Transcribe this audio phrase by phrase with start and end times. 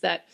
[0.00, 0.26] that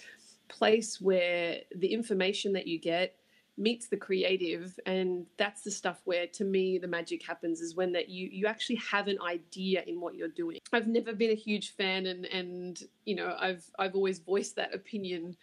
[0.48, 3.16] place where the information that you get
[3.58, 7.92] meets the creative and that's the stuff where to me the magic happens is when
[7.92, 10.58] that you you actually have an idea in what you're doing.
[10.72, 14.74] I've never been a huge fan and and you know i've i've always voiced that
[14.74, 15.36] opinion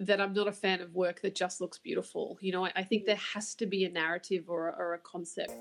[0.00, 2.36] that i'm not a fan of work that just looks beautiful.
[2.40, 5.52] You know i, I think there has to be a narrative or, or a concept.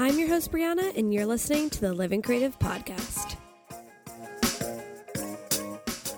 [0.00, 3.36] I'm your host brianna and you're listening to the living creative podcast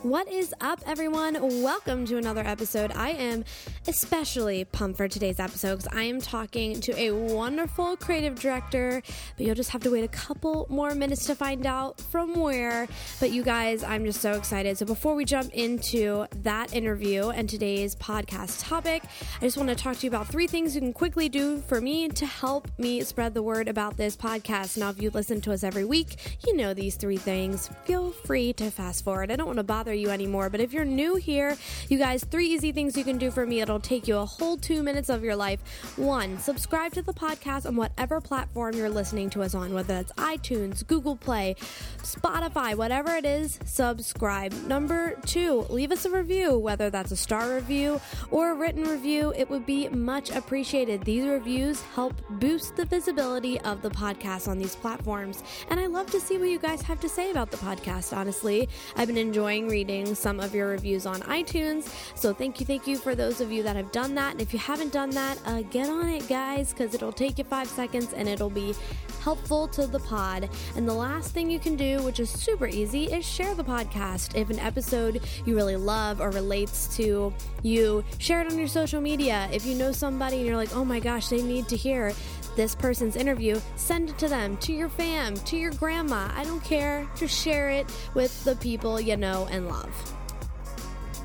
[0.03, 1.37] what is up, everyone?
[1.63, 2.91] Welcome to another episode.
[2.93, 3.45] I am
[3.87, 9.03] especially pumped for today's episode because I am talking to a wonderful creative director,
[9.37, 12.87] but you'll just have to wait a couple more minutes to find out from where.
[13.19, 14.77] But you guys, I'm just so excited.
[14.77, 19.03] So before we jump into that interview and today's podcast topic,
[19.41, 21.81] I just want to talk to you about three things you can quickly do for
[21.81, 24.77] me to help me spread the word about this podcast.
[24.77, 27.71] Now, if you listen to us every week, you know these three things.
[27.85, 29.31] Feel free to fast forward.
[29.31, 30.51] I don't want to bother you anymore.
[30.51, 31.57] But if you're new here,
[31.89, 33.63] you guys, three easy things you can do for me.
[33.71, 35.61] It'll take you a whole two minutes of your life.
[35.97, 40.13] One, subscribe to the podcast on whatever platform you're listening to us on, whether that's
[40.13, 41.57] iTunes, Google Play,
[42.03, 44.53] Spotify, whatever it is, subscribe.
[44.67, 49.33] Number two, leave us a review, whether that's a star review or a written review.
[49.37, 51.05] It would be much appreciated.
[51.05, 55.43] These reviews help boost the visibility of the podcast on these platforms.
[55.69, 58.69] And I love to see what you guys have to say about the podcast, honestly.
[58.97, 61.91] I've been enjoying reading reading some of your reviews on iTunes.
[62.15, 64.33] So thank you, thank you for those of you that have done that.
[64.33, 67.45] And if you haven't done that, uh, get on it, guys, because it'll take you
[67.45, 68.75] five seconds and it'll be
[69.23, 70.49] helpful to the pod.
[70.77, 74.35] And the last thing you can do, which is super easy, is share the podcast.
[74.35, 79.01] If an episode you really love or relates to you, share it on your social
[79.01, 79.49] media.
[79.53, 82.13] If you know somebody and you're like, oh my gosh, they need to hear
[82.57, 86.31] this person's interview, send it to them, to your fam, to your grandma.
[86.35, 87.09] I don't care.
[87.17, 90.20] Just share it with the people you know and love.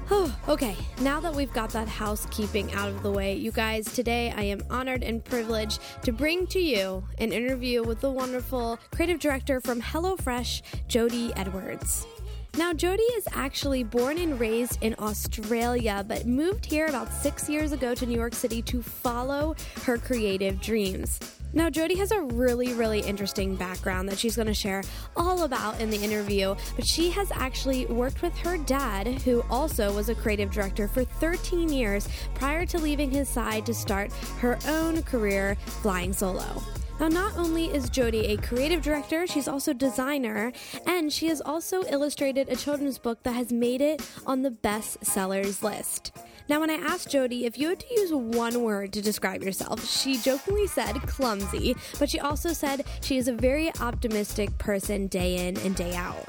[0.48, 4.44] Okay, now that we've got that housekeeping out of the way, you guys, today I
[4.44, 9.60] am honored and privileged to bring to you an interview with the wonderful creative director
[9.60, 12.06] from HelloFresh, Jodi Edwards.
[12.58, 17.74] Now, Jodi is actually born and raised in Australia, but moved here about six years
[17.74, 21.20] ago to New York City to follow her creative dreams.
[21.52, 24.84] Now, Jodi has a really, really interesting background that she's going to share
[25.18, 29.94] all about in the interview, but she has actually worked with her dad, who also
[29.94, 34.58] was a creative director for 13 years prior to leaving his side to start her
[34.66, 36.64] own career flying solo.
[36.98, 40.54] Now, not only is Jodi a creative director, she's also designer,
[40.88, 45.04] and she has also illustrated a children's book that has made it on the best
[45.06, 46.16] sellers list.
[46.48, 49.86] Now, when I asked Jodi if you had to use one word to describe yourself,
[49.86, 55.48] she jokingly said clumsy, but she also said she is a very optimistic person day
[55.48, 56.24] in and day out.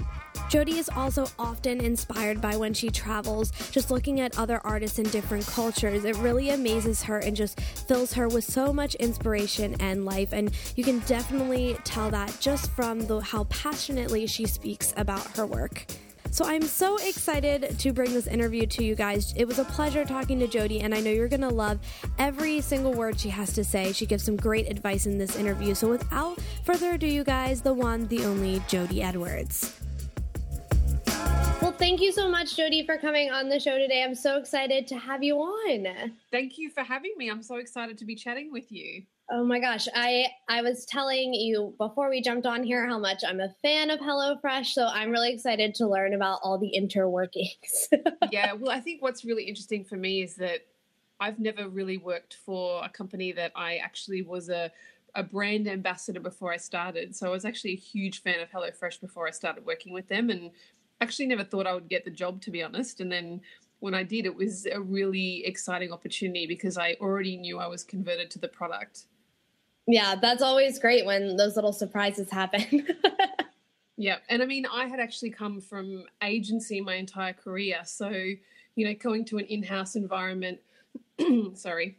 [0.49, 5.07] Jodi is also often inspired by when she travels, just looking at other artists in
[5.11, 6.05] different cultures.
[6.05, 10.33] It really amazes her and just fills her with so much inspiration and life.
[10.33, 15.45] And you can definitely tell that just from the, how passionately she speaks about her
[15.45, 15.85] work.
[16.31, 19.33] So I'm so excited to bring this interview to you guys.
[19.37, 21.81] It was a pleasure talking to Jodi, and I know you're going to love
[22.19, 23.93] every single word she has to say.
[23.93, 25.75] She gives some great advice in this interview.
[25.75, 29.81] So without further ado, you guys, the one, the only Jodi Edwards.
[31.63, 34.05] Well, thank you so much, Jodi, for coming on the show today.
[34.05, 36.13] I'm so excited to have you on.
[36.31, 37.29] Thank you for having me.
[37.29, 39.03] I'm so excited to be chatting with you.
[39.29, 43.25] Oh my gosh, I I was telling you before we jumped on here how much
[43.27, 47.89] I'm a fan of HelloFresh, so I'm really excited to learn about all the interworkings.
[48.31, 50.61] yeah, well, I think what's really interesting for me is that
[51.19, 54.71] I've never really worked for a company that I actually was a
[55.17, 57.17] a brand ambassador before I started.
[57.17, 60.29] So I was actually a huge fan of HelloFresh before I started working with them
[60.31, 60.51] and
[61.01, 63.01] actually never thought I would get the job, to be honest.
[63.01, 63.41] And then
[63.81, 67.85] when I did, it was a really exciting opportunity because I already knew I was
[67.85, 69.05] converted to the product.
[69.87, 72.89] Yeah, that's always great when those little surprises happen.
[73.97, 74.17] yeah.
[74.29, 77.81] And I mean, I had actually come from agency my entire career.
[77.85, 80.59] So, you know, going to an in house environment,
[81.55, 81.99] sorry,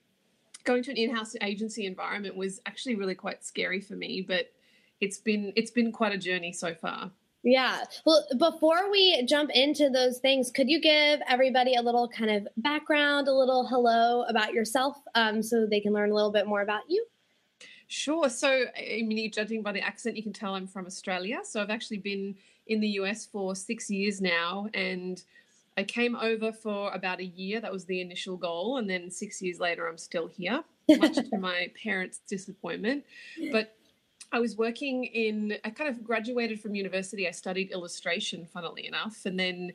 [0.65, 4.51] going to an in house agency environment was actually really quite scary for me, but
[4.99, 7.11] it's been it's been quite a journey so far.
[7.47, 7.85] Yeah.
[8.05, 12.45] Well, before we jump into those things, could you give everybody a little kind of
[12.57, 16.61] background, a little hello about yourself um, so they can learn a little bit more
[16.61, 17.05] about you?
[17.87, 18.27] Sure.
[18.29, 21.39] So, I mean, judging by the accent, you can tell I'm from Australia.
[21.45, 22.35] So, I've actually been
[22.67, 24.67] in the US for six years now.
[24.73, 25.23] And
[25.77, 27.61] I came over for about a year.
[27.61, 28.75] That was the initial goal.
[28.75, 33.05] And then six years later, I'm still here, much to my parents' disappointment.
[33.53, 33.76] But
[34.31, 37.27] I was working in, I kind of graduated from university.
[37.27, 39.25] I studied illustration, funnily enough.
[39.25, 39.73] And then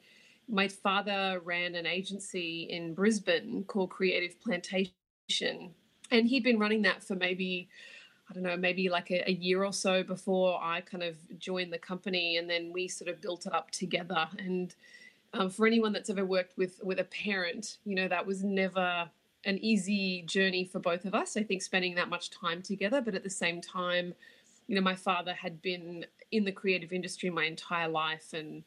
[0.48, 5.70] my father ran an agency in Brisbane called Creative Plantation,
[6.10, 7.68] and he'd been running that for maybe
[8.30, 11.70] I don't know, maybe like a, a, year or so before I kind of joined
[11.72, 14.26] the company, and then we sort of built it up together.
[14.38, 14.74] And
[15.34, 19.10] um, for anyone that's ever worked with with a parent, you know that was never
[19.44, 21.36] an easy journey for both of us.
[21.36, 24.14] I think spending that much time together, but at the same time,
[24.72, 28.64] you know, my father had been in the creative industry my entire life, and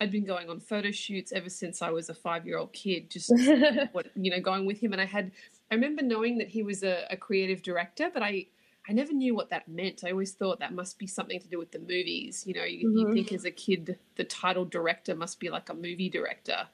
[0.00, 3.10] I'd been going on photo shoots ever since I was a five year old kid,
[3.10, 3.32] just
[3.90, 4.92] what, you know, going with him.
[4.92, 5.32] And I had,
[5.68, 8.46] I remember knowing that he was a, a creative director, but I
[8.88, 10.04] I never knew what that meant.
[10.06, 12.44] I always thought that must be something to do with the movies.
[12.46, 13.08] You know, you, mm-hmm.
[13.08, 16.68] you think as a kid the title director must be like a movie director.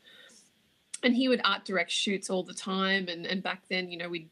[1.02, 3.08] And he would art direct shoots all the time.
[3.08, 4.28] And, and back then, you know, we'd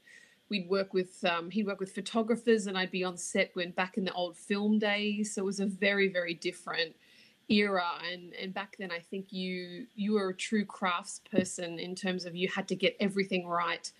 [0.52, 3.96] we'd work with um, he'd work with photographers, and I'd be on set when back
[3.96, 5.34] in the old film days.
[5.34, 6.94] So it was a very very different
[7.48, 7.86] era.
[8.12, 12.26] And and back then, I think you you were a true crafts person in terms
[12.26, 13.90] of you had to get everything right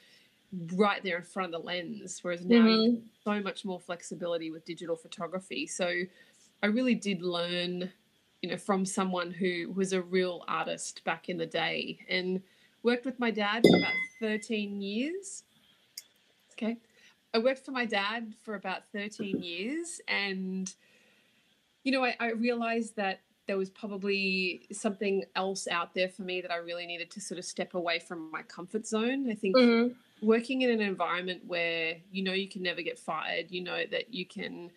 [0.74, 2.18] right there in front of the lens.
[2.20, 2.96] Whereas now mm-hmm.
[3.24, 5.66] so much more flexibility with digital photography.
[5.66, 6.02] So
[6.62, 7.90] I really did learn,
[8.42, 12.42] you know, from someone who was a real artist back in the day and
[12.82, 15.44] worked with my dad for about 13 years.
[16.62, 16.76] Okay.
[17.34, 20.72] I worked for my dad for about 13 years and
[21.84, 26.40] you know, I, I realized that there was probably something else out there for me
[26.40, 29.28] that I really needed to sort of step away from my comfort zone.
[29.28, 33.50] I think mm-hmm working in an environment where you know you can never get fired,
[33.50, 34.70] you know that you can,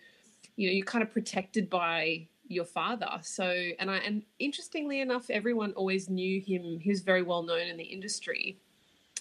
[0.58, 3.10] you know, you're kind of protected by your father.
[3.22, 3.46] So,
[3.80, 6.80] and I, and interestingly enough, everyone always knew him.
[6.80, 8.60] He was very well known in the industry.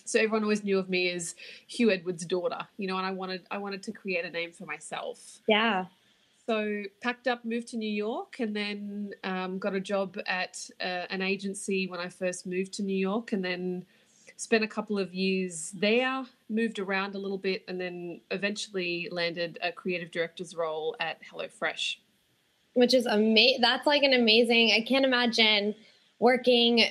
[0.07, 1.35] So everyone always knew of me as
[1.67, 4.67] Hugh Edwards' daughter, you know, and I wanted, I wanted to create a name for
[4.67, 5.41] myself.
[5.49, 5.87] Yeah.
[6.47, 11.07] So packed up, moved to New York, and then um, got a job at uh,
[11.09, 13.87] an agency when I first moved to New York, and then
[14.37, 19.59] spent a couple of years there, moved around a little bit, and then eventually landed
[19.63, 21.97] a creative director's role at HelloFresh.
[22.75, 23.61] Which is amazing.
[23.63, 25.75] That's like an amazing, I can't imagine
[26.19, 26.85] working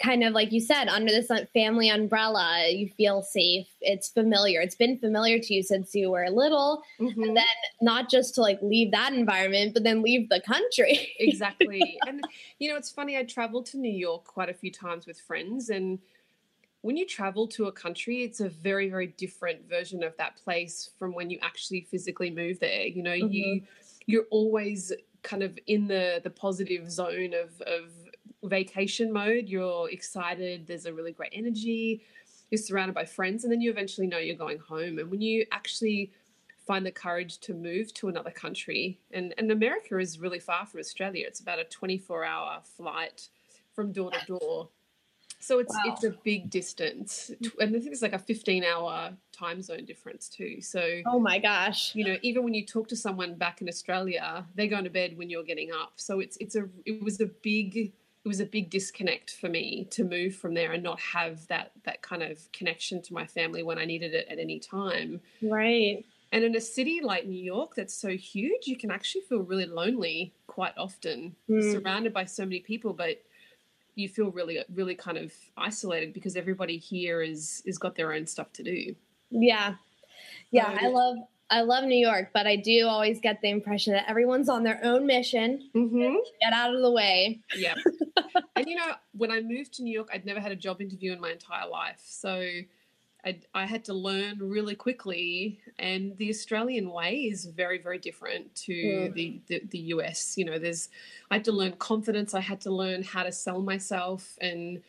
[0.00, 4.76] kind of like you said under this family umbrella you feel safe it's familiar it's
[4.76, 7.22] been familiar to you since you were little mm-hmm.
[7.22, 7.44] and then
[7.80, 12.24] not just to like leave that environment but then leave the country exactly and
[12.60, 15.70] you know it's funny i traveled to new york quite a few times with friends
[15.70, 15.98] and
[16.82, 20.90] when you travel to a country, it's a very, very different version of that place
[20.98, 22.86] from when you actually physically move there.
[22.86, 23.32] You know, mm-hmm.
[23.32, 23.62] you
[24.06, 24.92] you're always
[25.22, 27.90] kind of in the the positive zone of of
[28.44, 29.48] vacation mode.
[29.48, 30.66] You're excited.
[30.66, 32.02] There's a really great energy.
[32.50, 34.98] You're surrounded by friends, and then you eventually know you're going home.
[34.98, 36.12] And when you actually
[36.66, 40.80] find the courage to move to another country, and and America is really far from
[40.80, 41.24] Australia.
[41.26, 43.28] It's about a 24 hour flight
[43.72, 44.68] from door to door
[45.42, 45.80] so it's wow.
[45.86, 50.28] it's a big distance, and I think it's like a 15 hour time zone difference
[50.28, 50.60] too.
[50.60, 54.44] So oh my gosh, you know, even when you talk to someone back in Australia,
[54.54, 55.94] they're going to bed when you're getting up.
[55.96, 57.92] So it's it's a it was a big
[58.24, 61.72] it was a big disconnect for me to move from there and not have that
[61.84, 65.20] that kind of connection to my family when I needed it at any time.
[65.42, 66.04] Right.
[66.32, 69.66] And in a city like New York that's so huge, you can actually feel really
[69.66, 71.72] lonely quite often, mm.
[71.72, 73.20] surrounded by so many people, but
[73.94, 78.26] you feel really really kind of isolated because everybody here is is got their own
[78.26, 78.94] stuff to do
[79.30, 79.74] yeah
[80.50, 81.16] yeah i love
[81.50, 84.80] i love new york but i do always get the impression that everyone's on their
[84.82, 86.14] own mission mm-hmm.
[86.40, 87.74] get out of the way yeah
[88.56, 91.12] and you know when i moved to new york i'd never had a job interview
[91.12, 92.42] in my entire life so
[93.24, 98.54] I, I, had to learn really quickly, and the Australian way is very, very different
[98.66, 99.14] to mm.
[99.14, 100.38] the, the, the US.
[100.38, 100.88] You know, there's
[101.30, 102.34] I had to learn confidence.
[102.34, 104.82] I had to learn how to sell myself, and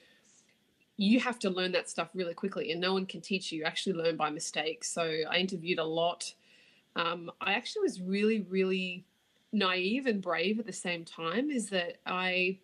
[0.98, 3.60] you have to learn that stuff really quickly, and no one can teach you.
[3.60, 4.84] You actually learn by mistake.
[4.84, 6.34] So I interviewed a lot.
[6.96, 9.06] Um, I actually was really, really
[9.54, 11.50] naive and brave at the same time.
[11.52, 12.60] Is that I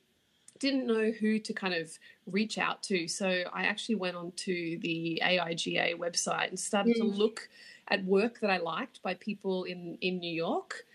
[0.60, 1.92] didn't know who to kind of
[2.26, 3.08] reach out to.
[3.08, 7.00] So I actually went onto the AIGA website and started mm.
[7.00, 7.50] to look
[7.90, 10.86] at work that I liked by people in, in New York.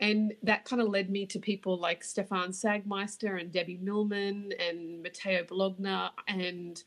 [0.00, 5.02] And that kind of led me to people like Stefan Sagmeister and Debbie Millman and
[5.02, 6.82] Matteo Bologna and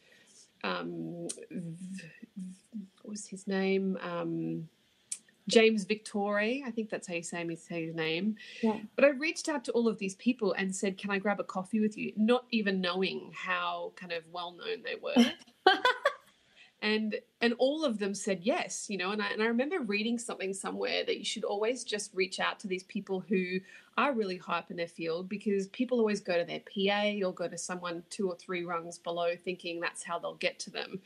[0.63, 1.27] um,
[3.01, 3.98] what was his name?
[4.01, 4.67] Um,
[5.48, 7.46] James Victore, I think that's how you say
[7.86, 8.36] his name.
[8.62, 8.77] Yeah.
[8.96, 11.44] But I reached out to all of these people and said, "Can I grab a
[11.44, 15.34] coffee with you?" Not even knowing how kind of well known they were.
[16.82, 20.20] and and all of them said yes you know and I, and I remember reading
[20.20, 23.60] something somewhere that you should always just reach out to these people who
[23.98, 27.34] are really high up in their field because people always go to their pa or
[27.34, 31.00] go to someone two or three rungs below thinking that's how they'll get to them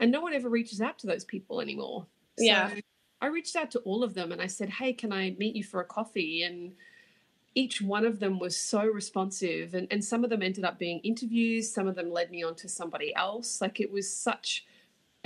[0.00, 2.04] and no one ever reaches out to those people anymore
[2.38, 2.70] so yeah
[3.20, 5.64] i reached out to all of them and i said hey can i meet you
[5.64, 6.72] for a coffee and
[7.54, 10.98] each one of them was so responsive and, and some of them ended up being
[11.00, 14.66] interviews some of them led me on to somebody else like it was such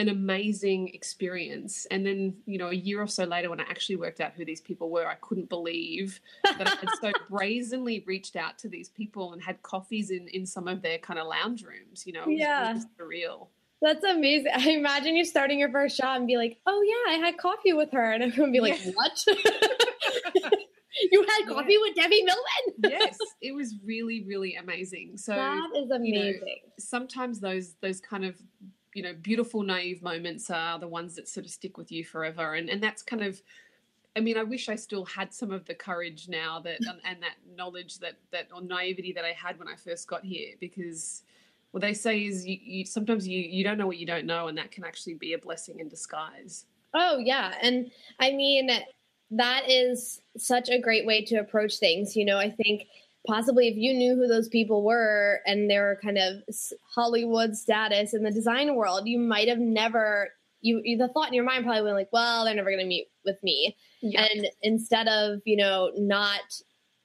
[0.01, 1.87] an amazing experience.
[1.91, 4.47] And then, you know, a year or so later, when I actually worked out who
[4.47, 8.89] these people were, I couldn't believe that I had so brazenly reached out to these
[8.89, 12.07] people and had coffees in in some of their kind of lounge rooms.
[12.07, 13.49] You know, it yeah, was surreal.
[13.83, 14.53] That's amazing.
[14.55, 17.73] I imagine you starting your first shop and be like, "Oh yeah, I had coffee
[17.73, 18.93] with her," and everyone be like, yeah.
[18.93, 19.25] "What?"
[21.11, 21.79] you had coffee yeah.
[21.81, 22.91] with Debbie Millman?
[23.01, 25.17] yes, it was really, really amazing.
[25.17, 26.15] So that is amazing.
[26.15, 28.37] You know, sometimes those those kind of
[28.95, 32.55] you know beautiful naive moments are the ones that sort of stick with you forever
[32.55, 33.41] and and that's kind of
[34.17, 37.23] I mean, I wish I still had some of the courage now that and, and
[37.23, 41.23] that knowledge that that or naivety that I had when I first got here, because
[41.73, 44.49] what they say is you, you sometimes you you don't know what you don't know,
[44.49, 46.67] and that can actually be a blessing in disguise.
[46.95, 48.71] Oh yeah, and I mean
[49.33, 52.17] that is such a great way to approach things.
[52.17, 52.87] You know, I think
[53.27, 56.43] possibly if you knew who those people were and they were kind of
[56.95, 60.31] Hollywood status in the design world, you might have never
[60.63, 63.09] you the thought in your mind probably went like, well, they're never going to meet
[63.25, 63.77] with me.
[64.03, 66.41] And instead of you know not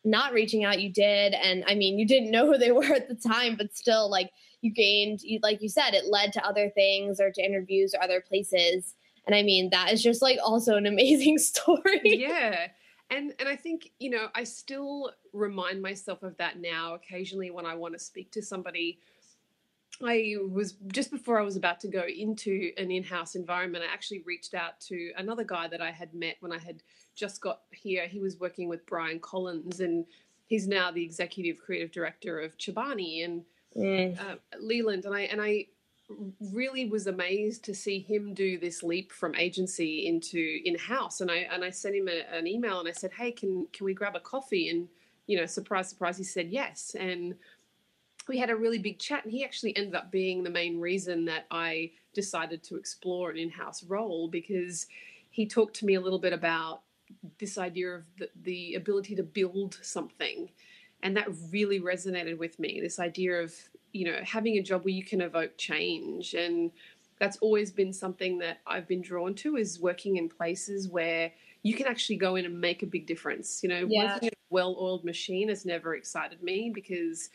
[0.03, 3.07] not reaching out, you did, and I mean, you didn't know who they were at
[3.07, 4.31] the time, but still, like
[4.65, 8.03] you gained, you, like you said, it led to other things or to interviews or
[8.03, 8.95] other places.
[9.25, 12.01] And I mean, that is just like also an amazing story.
[12.03, 12.67] Yeah
[13.09, 17.65] and and i think you know i still remind myself of that now occasionally when
[17.65, 18.99] i want to speak to somebody
[20.03, 24.21] i was just before i was about to go into an in-house environment i actually
[24.25, 26.81] reached out to another guy that i had met when i had
[27.15, 30.05] just got here he was working with brian collins and
[30.47, 33.43] he's now the executive creative director of chobani and
[33.75, 34.19] mm.
[34.19, 35.65] uh, leland and i and i
[36.53, 41.21] really was amazed to see him do this leap from agency into in-house.
[41.21, 43.85] And i and i sent him a, an email and i said hey can can
[43.85, 44.69] we grab a coffee?
[44.69, 44.87] And
[45.27, 46.95] you know surprise surprise he said yes.
[46.99, 47.35] And
[48.27, 51.25] we had a really big chat and he actually ended up being the main reason
[51.25, 54.87] that i decided to explore an in-house role because
[55.29, 56.81] he talked to me a little bit about
[57.39, 60.49] this idea of the, the ability to build something
[61.05, 63.53] and that really resonated with me this idea of
[63.95, 66.33] you know, having a job where you can evoke change.
[66.33, 66.69] And
[67.17, 71.31] that's always been something that I've been drawn to is working in places where
[71.63, 73.63] you can actually go in and make a big difference.
[73.63, 74.15] You know, yeah.
[74.15, 77.29] working in a well oiled machine has never excited me because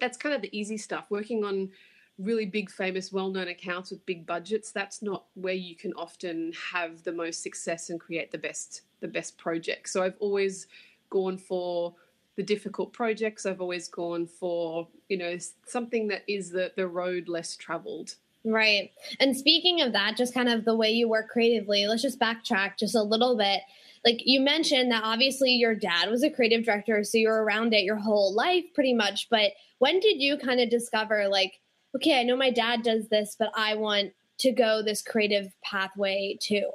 [0.00, 1.06] that's kind of the easy stuff.
[1.10, 1.70] Working on
[2.18, 6.52] really big, famous, well known accounts with big budgets, that's not where you can often
[6.72, 9.92] have the most success and create the best the best projects.
[9.92, 10.68] So I've always
[11.10, 11.96] gone for
[12.38, 13.44] the difficult projects.
[13.44, 18.14] I've always gone for, you know, something that is the, the road less traveled.
[18.44, 18.92] Right.
[19.18, 22.78] And speaking of that, just kind of the way you work creatively, let's just backtrack
[22.78, 23.62] just a little bit.
[24.04, 27.82] Like you mentioned that obviously your dad was a creative director, so you're around it
[27.82, 29.26] your whole life pretty much.
[29.28, 31.58] But when did you kind of discover, like,
[31.96, 36.38] okay, I know my dad does this, but I want to go this creative pathway
[36.40, 36.70] too?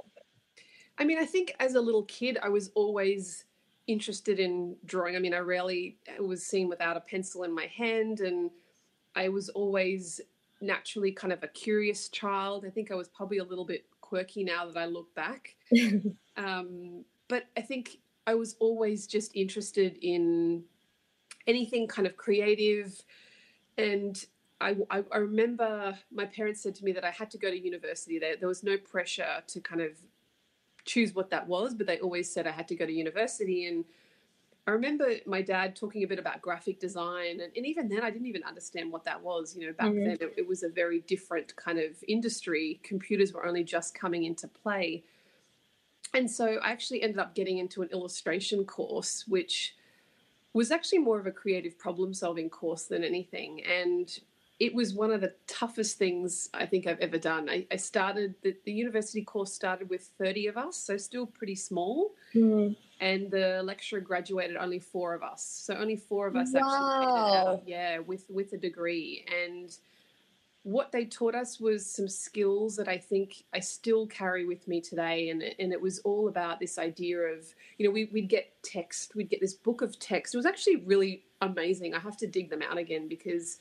[0.97, 3.45] I mean, I think as a little kid, I was always
[3.87, 5.15] interested in drawing.
[5.15, 8.51] I mean, I rarely was seen without a pencil in my hand, and
[9.15, 10.21] I was always
[10.61, 12.65] naturally kind of a curious child.
[12.65, 15.55] I think I was probably a little bit quirky now that I look back.
[16.37, 20.63] um, but I think I was always just interested in
[21.47, 23.01] anything kind of creative.
[23.77, 24.23] And
[24.61, 27.59] I, I, I remember my parents said to me that I had to go to
[27.59, 28.19] university.
[28.19, 29.91] There, there was no pressure to kind of
[30.85, 33.67] choose what that was, but they always said I had to go to university.
[33.67, 33.85] And
[34.65, 38.09] I remember my dad talking a bit about graphic design, and, and even then, I
[38.09, 39.55] didn't even understand what that was.
[39.55, 40.05] You know, back mm-hmm.
[40.05, 42.79] then it, it was a very different kind of industry.
[42.83, 45.03] Computers were only just coming into play.
[46.13, 49.75] And so I actually ended up getting into an illustration course, which
[50.53, 53.63] was actually more of a creative problem solving course than anything.
[53.63, 54.19] And
[54.63, 57.49] it was one of the toughest things I think I've ever done.
[57.49, 61.55] I, I started the, the, university course started with 30 of us, so still pretty
[61.55, 62.11] small.
[62.33, 62.73] Mm.
[63.01, 65.43] And the lecturer graduated only four of us.
[65.43, 67.55] So only four of us wow.
[67.59, 69.25] actually yeah, with with a degree.
[69.43, 69.77] And
[70.61, 74.79] what they taught us was some skills that I think I still carry with me
[74.79, 75.27] today.
[75.27, 79.13] And, and it was all about this idea of, you know, we, we'd get text,
[79.13, 80.33] we'd get this book of text.
[80.33, 81.93] It was actually really amazing.
[81.93, 83.57] I have to dig them out again because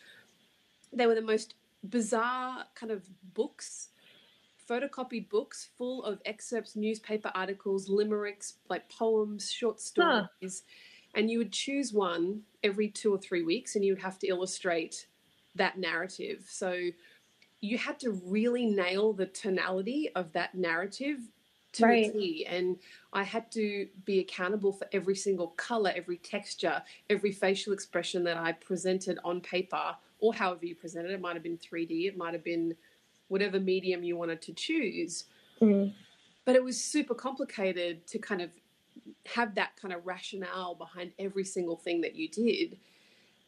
[0.93, 1.55] they were the most
[1.89, 3.03] bizarre kind of
[3.35, 3.89] books
[4.69, 10.29] photocopied books full of excerpts, newspaper articles, limericks, like poems, short stories.
[10.41, 10.49] Huh.
[11.15, 14.29] And you would choose one every two or three weeks and you would have to
[14.29, 15.07] illustrate
[15.55, 16.47] that narrative.
[16.49, 16.91] So
[17.61, 21.19] you had to really nail the tonality of that narrative
[21.73, 22.07] to right.
[22.07, 22.47] a T.
[22.49, 22.79] And
[23.13, 28.39] I had to be accountable for every single color, every texture, every facial expression that
[28.39, 31.14] I presented on paper or however you presented it.
[31.14, 32.75] It might have been 3D, it might have been
[33.29, 35.25] whatever medium you wanted to choose.
[35.61, 35.93] Mm.
[36.45, 38.50] But it was super complicated to kind of
[39.26, 42.79] have that kind of rationale behind every single thing that you did.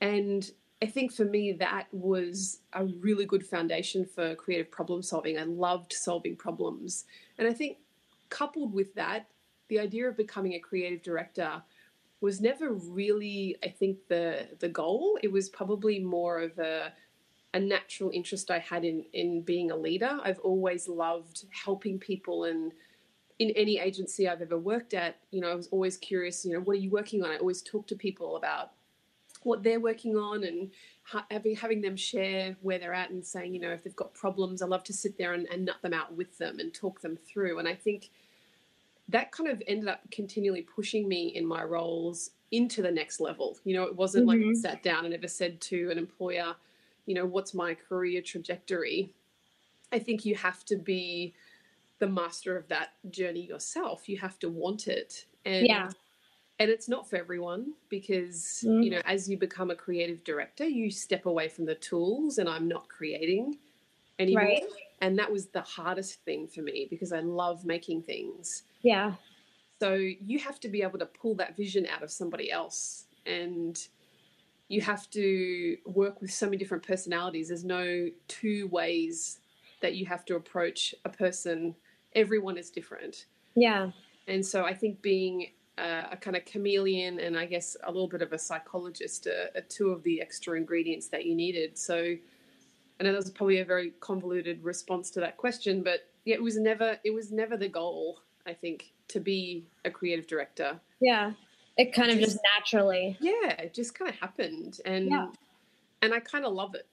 [0.00, 0.50] And
[0.83, 5.38] I think for me, that was a really good foundation for creative problem solving.
[5.38, 7.04] I loved solving problems.
[7.38, 7.78] And I think
[8.31, 9.26] coupled with that,
[9.69, 11.62] the idea of becoming a creative director
[12.25, 15.19] was never really, I think, the the goal.
[15.23, 16.93] It was probably more of a
[17.52, 20.19] a natural interest I had in in being a leader.
[20.25, 22.73] I've always loved helping people and
[23.38, 26.61] in any agency I've ever worked at, you know, I was always curious, you know,
[26.61, 27.31] what are you working on?
[27.31, 28.71] I always talk to people about
[29.43, 30.71] what they're working on and
[31.31, 34.62] having, having them share where they're at and saying, you know, if they've got problems,
[34.62, 37.16] I love to sit there and, and nut them out with them and talk them
[37.16, 37.59] through.
[37.59, 38.11] And I think
[39.09, 43.59] that kind of ended up continually pushing me in my roles into the next level.
[43.65, 44.49] You know, it wasn't mm-hmm.
[44.49, 46.55] like I sat down and ever said to an employer,
[47.07, 49.11] you know, what's my career trajectory?
[49.93, 51.35] I think you have to be
[51.99, 54.09] the master of that journey yourself.
[54.09, 55.27] You have to want it.
[55.45, 55.91] And yeah.
[56.59, 58.83] and it's not for everyone because, mm.
[58.83, 62.49] you know, as you become a creative director, you step away from the tools and
[62.49, 63.59] I'm not creating
[64.19, 64.45] anymore.
[64.45, 64.63] Right.
[65.05, 68.63] And that was the hardest thing for me because I love making things.
[68.81, 69.13] Yeah.
[69.79, 73.79] So you have to be able to pull that vision out of somebody else and
[74.69, 77.49] you have to work with so many different personalities.
[77.49, 79.41] There's no two ways
[79.83, 81.75] that you have to approach a person.
[82.15, 83.27] Everyone is different.
[83.55, 83.91] Yeah.
[84.27, 88.09] And so I think being a, a kind of chameleon and I guess a little
[88.09, 91.77] bit of a psychologist are, are two of the extra ingredients that you needed.
[91.77, 92.17] So
[93.01, 96.43] I know that was probably a very convoluted response to that question, but yeah, it
[96.43, 98.21] was never it was never the goal.
[98.47, 100.79] I think to be a creative director.
[101.01, 101.33] Yeah,
[101.77, 103.16] it kind of just, just naturally.
[103.21, 105.27] Yeah, it just kind of happened, and yeah.
[106.03, 106.87] and I kind of love it.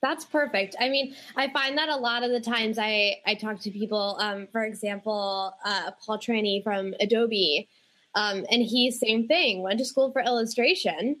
[0.00, 0.76] That's perfect.
[0.80, 4.16] I mean, I find that a lot of the times I I talk to people,
[4.20, 7.68] um, for example, uh, Paul Trani from Adobe,
[8.14, 11.16] um, and he same thing went to school for illustration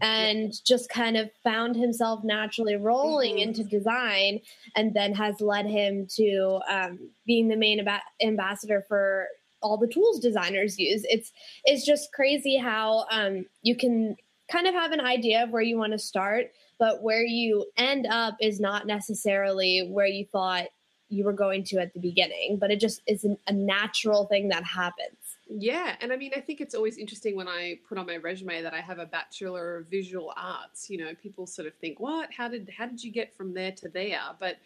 [0.00, 3.50] and just kind of found himself naturally rolling mm-hmm.
[3.50, 4.40] into design
[4.76, 9.26] and then has led him to um, being the main ab- ambassador for
[9.62, 11.04] all the tools designers use.
[11.08, 11.32] It's
[11.64, 14.16] it's just crazy how um, you can
[14.50, 16.46] kind of have an idea of where you want to start
[16.78, 20.66] but where you end up is not necessarily where you thought
[21.08, 24.48] you were going to at the beginning but it just is an, a natural thing
[24.48, 25.19] that happens
[25.52, 28.62] yeah, and I mean, I think it's always interesting when I put on my resume
[28.62, 30.88] that I have a bachelor of visual arts.
[30.88, 32.32] You know, people sort of think, "What?
[32.32, 34.58] How did how did you get from there to there?" But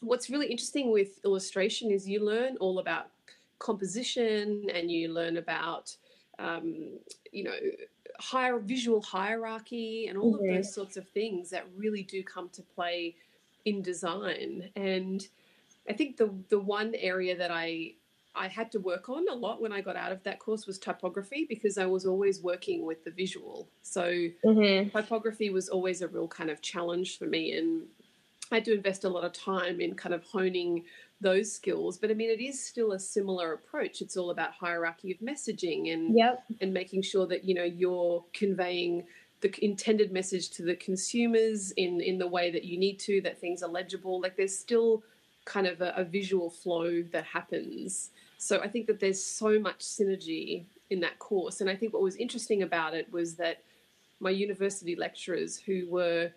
[0.00, 3.08] what's really interesting with illustration is you learn all about
[3.58, 5.96] composition and you learn about
[6.38, 6.98] um,
[7.32, 7.54] you know
[8.18, 10.50] higher visual hierarchy and all mm-hmm.
[10.50, 13.16] of those sorts of things that really do come to play
[13.64, 15.28] in design and
[15.88, 17.94] I think the the one area that I
[18.34, 20.78] I had to work on a lot when I got out of that course was
[20.78, 23.68] typography because I was always working with the visual.
[23.82, 24.90] So mm-hmm.
[24.90, 27.86] typography was always a real kind of challenge for me, and
[28.52, 30.84] I had to invest a lot of time in kind of honing
[31.20, 31.98] those skills.
[31.98, 34.00] But I mean, it is still a similar approach.
[34.00, 36.44] It's all about hierarchy of messaging and yep.
[36.60, 39.04] and making sure that you know you're conveying
[39.40, 43.20] the intended message to the consumers in in the way that you need to.
[43.20, 44.20] That things are legible.
[44.20, 45.02] Like there's still
[45.44, 48.10] kind of a, a visual flow that happens.
[48.38, 51.60] So I think that there's so much synergy in that course.
[51.60, 53.62] And I think what was interesting about it was that
[54.20, 56.30] my university lecturers, who were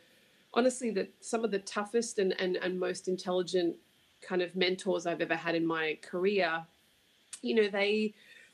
[0.53, 3.75] honestly the, some of the toughest and, and, and most intelligent
[4.21, 6.63] kind of mentors I've ever had in my career,
[7.41, 8.13] you know, they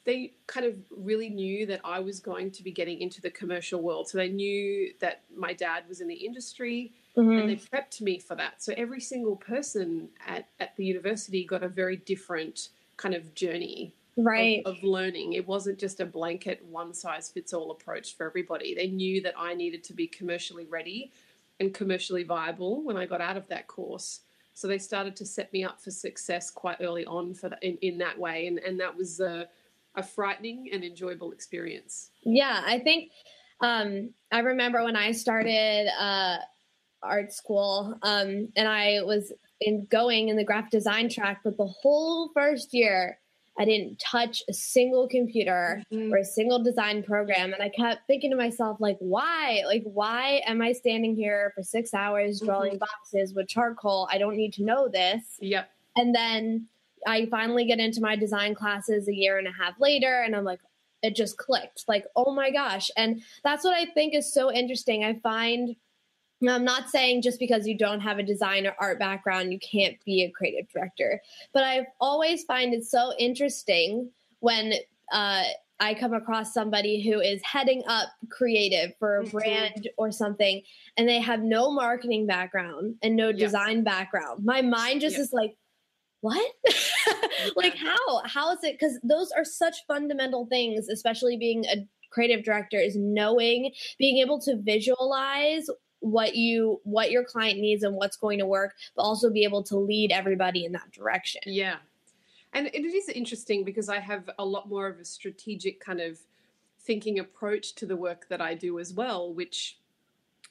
[0.10, 3.80] they kind of really knew that I was going to be getting into the commercial
[3.80, 4.10] world.
[4.10, 7.32] So they knew that my dad was in the industry mm-hmm.
[7.32, 8.64] and they prepped me for that.
[8.64, 13.94] So every single person at, at the university got a very different kind of journey
[14.18, 18.26] right of, of, learning it wasn't just a blanket one size fits all approach for
[18.26, 21.10] everybody they knew that i needed to be commercially ready
[21.62, 24.20] and commercially viable when i got out of that course
[24.54, 27.78] so they started to set me up for success quite early on for the, in,
[27.82, 29.48] in that way and, and that was a,
[29.96, 33.12] a frightening and enjoyable experience yeah i think
[33.62, 36.38] um, i remember when i started uh,
[37.04, 41.66] art school um, and i was in going in the graphic design track, but the
[41.66, 43.20] whole first year
[43.58, 46.14] I didn't touch a single computer mm-hmm.
[46.14, 47.52] or a single design program.
[47.52, 49.64] And I kept thinking to myself, like, why?
[49.66, 52.80] Like, why am I standing here for six hours drawing mm-hmm.
[52.80, 54.08] boxes with charcoal?
[54.10, 55.24] I don't need to know this.
[55.42, 55.70] Yep.
[55.98, 56.68] And then
[57.06, 60.44] I finally get into my design classes a year and a half later, and I'm
[60.44, 60.60] like,
[61.02, 61.86] it just clicked.
[61.88, 62.92] Like, oh my gosh.
[62.98, 65.04] And that's what I think is so interesting.
[65.04, 65.76] I find
[66.48, 69.98] I'm not saying just because you don't have a design or art background, you can't
[70.06, 71.22] be a creative director.
[71.54, 74.10] But I've always find it so interesting
[74.40, 74.74] when
[75.12, 75.44] uh,
[75.82, 79.38] I come across somebody who is heading up creative for a mm-hmm.
[79.38, 80.62] brand or something,
[80.96, 84.46] and they have no marketing background and no design background.
[84.46, 85.58] My mind just is like,
[86.22, 86.52] what?
[87.56, 88.22] like how?
[88.26, 88.74] How is it?
[88.74, 94.40] Because those are such fundamental things, especially being a creative director, is knowing, being able
[94.42, 95.70] to visualize
[96.02, 99.62] what you what your client needs and what's going to work but also be able
[99.62, 101.76] to lead everybody in that direction yeah
[102.54, 106.18] and it is interesting because i have a lot more of a strategic kind of
[106.80, 109.78] thinking approach to the work that i do as well which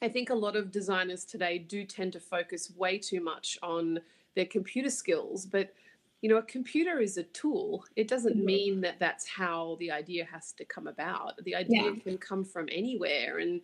[0.03, 3.99] i think a lot of designers today do tend to focus way too much on
[4.35, 5.73] their computer skills but
[6.21, 8.45] you know a computer is a tool it doesn't mm-hmm.
[8.45, 11.99] mean that that's how the idea has to come about the idea yeah.
[12.03, 13.61] can come from anywhere and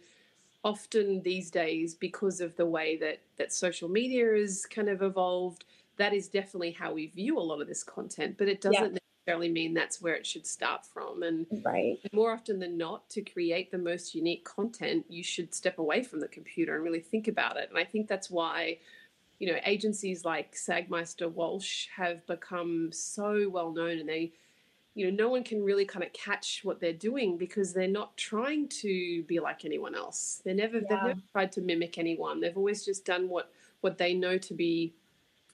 [0.64, 5.66] often these days because of the way that that social media is kind of evolved
[5.98, 9.00] that is definitely how we view a lot of this content but it doesn't yeah.
[9.28, 13.22] necessarily mean that's where it should start from and right more often than not to
[13.22, 17.28] create the most unique content you should step away from the computer and really think
[17.28, 18.78] about it and i think that's why
[19.40, 24.32] you know agencies like sagmeister walsh have become so well known and they
[24.96, 28.16] you know, no one can really kind of catch what they're doing because they're not
[28.16, 30.42] trying to be like anyone else.
[30.44, 30.84] They're never yeah.
[30.90, 32.40] they've never tried to mimic anyone.
[32.40, 34.94] They've always just done what what they know to be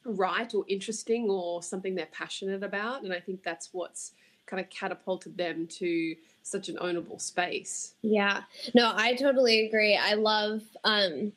[0.05, 3.01] right or interesting or something they're passionate about.
[3.01, 4.13] And I think that's what's
[4.45, 7.95] kind of catapulted them to such an ownable space.
[8.03, 8.41] Yeah.
[8.75, 9.97] No, I totally agree.
[9.97, 11.33] I love um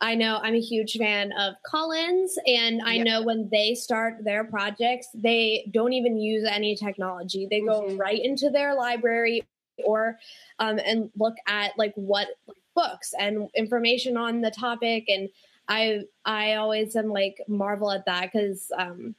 [0.00, 4.44] I know I'm a huge fan of Collins, and I know when they start their
[4.44, 7.46] projects, they don't even use any technology.
[7.50, 7.98] They go mm-hmm.
[7.98, 9.42] right into their library
[9.84, 10.18] or
[10.58, 12.28] um, and look at like what
[12.74, 15.04] books and information on the topic.
[15.08, 15.28] And
[15.68, 19.14] I I always am like marvel at that because um,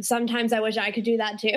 [0.00, 1.56] sometimes I wish I could do that too.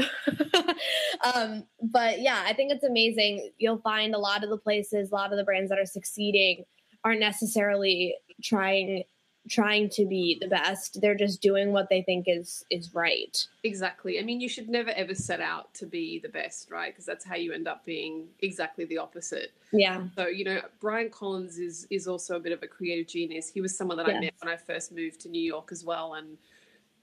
[1.33, 3.49] um, but yeah, I think it's amazing.
[3.57, 6.65] You'll find a lot of the places, a lot of the brands that are succeeding
[7.03, 9.03] aren't necessarily trying
[9.49, 10.99] trying to be the best.
[11.01, 13.35] They're just doing what they think is is right.
[13.63, 14.19] Exactly.
[14.19, 16.93] I mean you should never ever set out to be the best right?
[16.93, 19.51] Because that's how you end up being exactly the opposite.
[19.71, 20.03] Yeah.
[20.15, 23.49] So you know brian collins is is also a bit of a creative genius.
[23.49, 24.15] He was someone that yes.
[24.15, 26.13] i met when i first moved to new york as well.
[26.13, 26.37] And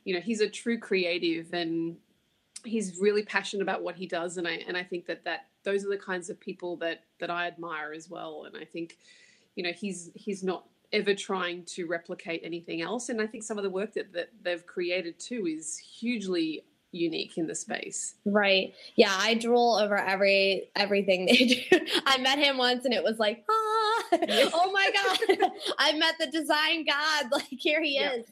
[0.05, 1.97] you know he's a true creative and
[2.65, 4.37] he's really passionate about what he does.
[4.37, 7.31] And i and i think that that those are the kinds of people that that
[7.31, 8.45] i admire as well.
[8.47, 8.99] And i think
[9.57, 13.09] you know he's he's not ever trying to replicate anything else.
[13.09, 17.37] And i think some of the work that, that they've created too is hugely unique
[17.37, 18.15] in the space.
[18.25, 18.73] Right.
[18.95, 21.87] Yeah i drool over every everything they do.
[22.07, 24.03] I met him once and it was like ah.
[24.13, 25.51] Oh my god.
[25.79, 27.33] I met the design god.
[27.33, 28.13] Like here he yeah.
[28.13, 28.27] is.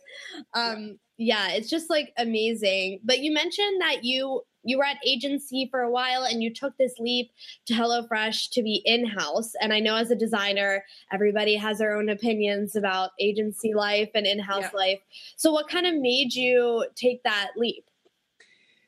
[0.55, 3.01] Um yeah it's just like amazing.
[3.03, 6.77] But you mentioned that you you were at agency for a while and you took
[6.77, 7.31] this leap
[7.67, 9.53] to HelloFresh to be in house.
[9.61, 14.27] And I know as a designer, everybody has their own opinions about agency life and
[14.27, 14.79] in house yeah.
[14.79, 15.01] life.
[15.37, 17.89] So, what kind of made you take that leap?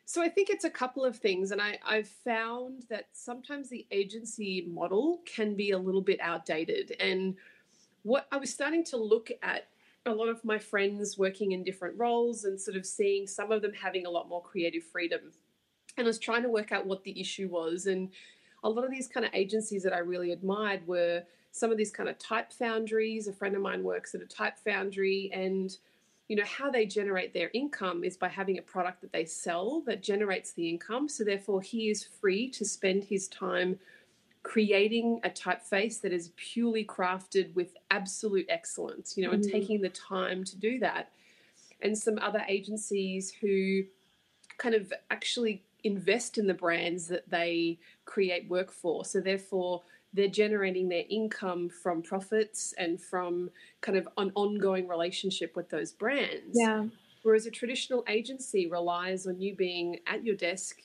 [0.09, 3.85] So I think it's a couple of things, and I, I've found that sometimes the
[3.91, 6.95] agency model can be a little bit outdated.
[7.01, 7.35] And
[8.05, 9.67] what I was starting to look at
[10.07, 13.63] a lot of my friends working in different roles and sort of seeing some of
[13.63, 15.33] them having a lot more creative freedom
[15.97, 17.87] and I was trying to work out what the issue was.
[17.87, 18.11] And
[18.63, 21.91] a lot of these kind of agencies that I really admired were some of these
[21.91, 23.29] kind of type foundries.
[23.29, 25.77] A friend of mine works at a type foundry, and
[26.29, 29.83] you know how they generate their income is by having a product that they sell
[29.87, 31.09] that generates the income.
[31.09, 33.79] So therefore, he is free to spend his time
[34.43, 39.17] creating a typeface that is purely crafted with absolute excellence.
[39.17, 39.43] You know, mm-hmm.
[39.43, 41.13] and taking the time to do that.
[41.81, 43.83] And some other agencies who
[44.59, 49.05] kind of actually invest in the brands that they create work for.
[49.05, 55.55] So therefore, they're generating their income from profits and from kind of an ongoing relationship
[55.57, 56.55] with those brands.
[56.55, 56.87] Yeah.
[57.23, 60.81] Whereas a traditional agency relies on you being at your desk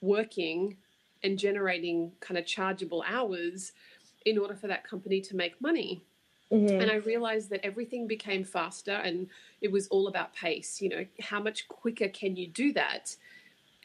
[0.00, 0.76] working
[1.22, 3.72] and generating kind of chargeable hours
[4.24, 6.02] in order for that company to make money.
[6.52, 6.80] Mm-hmm.
[6.80, 9.28] And I realized that everything became faster and
[9.60, 10.80] it was all about pace.
[10.80, 13.16] You know, how much quicker can you do that?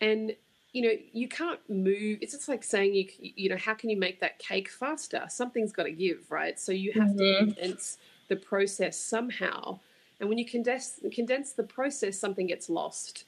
[0.01, 0.35] And,
[0.73, 2.17] you know, you can't move.
[2.21, 5.25] It's just like saying, you, you know, how can you make that cake faster?
[5.29, 6.59] Something's got to give, right?
[6.59, 7.49] So you have mm-hmm.
[7.49, 9.79] to condense the process somehow.
[10.19, 13.25] And when you condense, condense the process, something gets lost.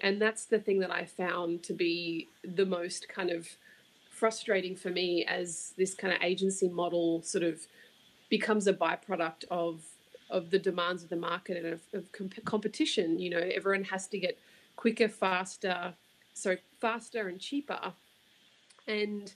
[0.00, 3.48] And that's the thing that I found to be the most kind of
[4.10, 7.66] frustrating for me as this kind of agency model sort of
[8.28, 9.82] becomes a byproduct of
[10.30, 13.18] of the demands of the market and of, of comp- competition.
[13.18, 14.38] You know, everyone has to get
[14.76, 15.94] quicker, faster,
[16.40, 17.92] so faster and cheaper,
[18.86, 19.32] and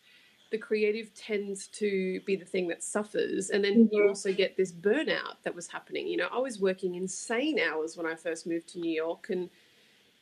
[0.51, 3.51] the creative tends to be the thing that suffers.
[3.51, 3.95] And then mm-hmm.
[3.95, 6.07] you also get this burnout that was happening.
[6.07, 9.51] You know, I was working insane hours when I first moved to New York and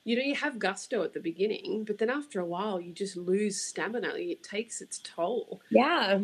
[0.05, 3.16] you know, you have gusto at the beginning, but then after a while, you just
[3.16, 4.12] lose stamina.
[4.16, 5.61] It takes its toll.
[5.71, 6.21] Yeah.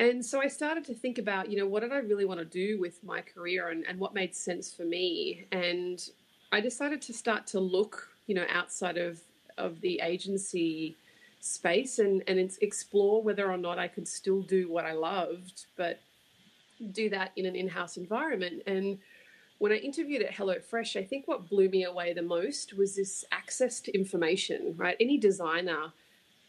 [0.00, 2.46] And so I started to think about, you know, what did I really want to
[2.46, 5.46] do with my career and, and what made sense for me?
[5.52, 6.02] And
[6.52, 9.20] I decided to start to look, you know, outside of,
[9.58, 10.96] of the agency
[11.40, 16.00] space and, and explore whether or not I could still do what I loved, but
[16.92, 18.62] do that in an in house environment.
[18.66, 18.98] And
[19.58, 23.24] when I interviewed at HelloFresh, I think what blew me away the most was this
[23.30, 24.96] access to information, right?
[24.98, 25.92] Any designer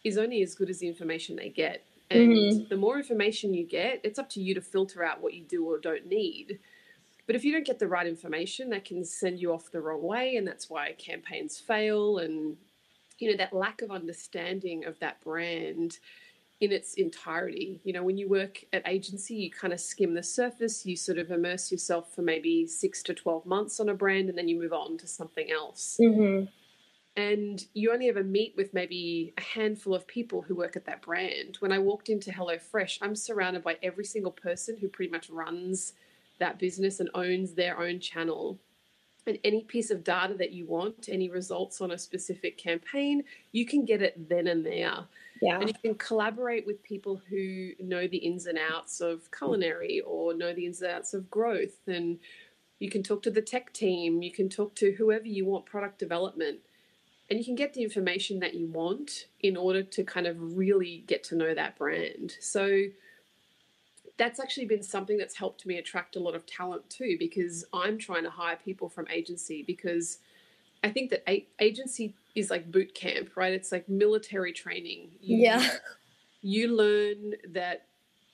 [0.04, 1.84] is only as good as the information they get.
[2.10, 2.70] And mm-hmm.
[2.70, 5.66] the more information you get, it's up to you to filter out what you do
[5.66, 6.60] or don't need.
[7.26, 10.04] But if you don't get the right information, that can send you off the wrong
[10.04, 10.36] way.
[10.36, 12.18] And that's why campaigns fail.
[12.18, 12.58] And,
[13.20, 16.00] you know, that lack of understanding of that brand
[16.64, 17.82] in its entirety.
[17.84, 21.18] You know, when you work at agency, you kind of skim the surface, you sort
[21.18, 24.60] of immerse yourself for maybe six to 12 months on a brand, and then you
[24.60, 25.98] move on to something else.
[26.02, 26.46] Mm-hmm.
[27.16, 31.02] And you only ever meet with maybe a handful of people who work at that
[31.04, 31.58] brand.
[31.60, 35.94] When I walked into HelloFresh, I'm surrounded by every single person who pretty much runs
[36.40, 38.60] that business and owns their own channel.
[39.26, 43.66] And any piece of data that you want, any results on a specific campaign, you
[43.66, 45.06] can get it then and there.
[45.42, 45.60] Yeah.
[45.60, 50.34] And you can collaborate with people who know the ins and outs of culinary or
[50.34, 51.88] know the ins and outs of growth.
[51.88, 52.20] And
[52.80, 56.00] you can talk to the tech team, you can talk to whoever you want, product
[56.00, 56.60] development.
[57.30, 61.06] And you can get the information that you want in order to kind of really
[61.08, 62.36] get to know that brand.
[62.42, 62.84] So
[64.18, 67.98] that's actually been something that's helped me attract a lot of talent too, because I'm
[67.98, 70.20] trying to hire people from agency because
[70.84, 73.54] I think that a- agency is like boot camp, right?
[73.54, 75.10] It's like military training.
[75.22, 75.70] You, yeah.
[76.46, 77.86] You learn that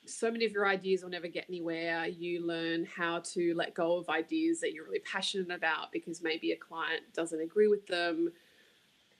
[0.07, 2.07] so many of your ideas will never get anywhere.
[2.07, 6.51] You learn how to let go of ideas that you're really passionate about because maybe
[6.51, 8.31] a client doesn't agree with them.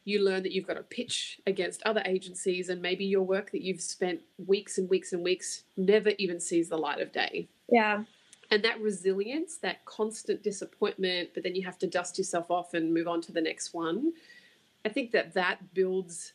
[0.09, 3.61] You learn that you've got to pitch against other agencies, and maybe your work that
[3.61, 7.47] you've spent weeks and weeks and weeks never even sees the light of day.
[7.71, 8.03] Yeah
[8.51, 12.93] and that resilience, that constant disappointment, but then you have to dust yourself off and
[12.93, 14.13] move on to the next one.
[14.85, 16.33] I think that that builds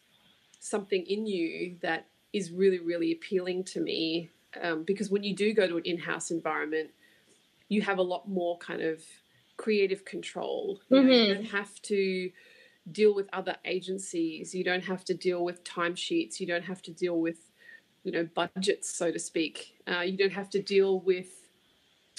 [0.60, 4.30] something in you that is really, really appealing to me
[4.62, 6.90] um, because when you do go to an in house environment,
[7.68, 9.02] you have a lot more kind of
[9.56, 10.80] creative control.
[10.88, 11.08] You, mm-hmm.
[11.08, 12.30] know, you don't have to
[12.92, 16.92] deal with other agencies, you don't have to deal with timesheets, you don't have to
[16.92, 17.50] deal with
[18.02, 19.76] you know budgets so to speak.
[19.90, 21.48] Uh, you don't have to deal with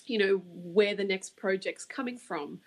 [0.05, 2.59] you know where the next project's coming from.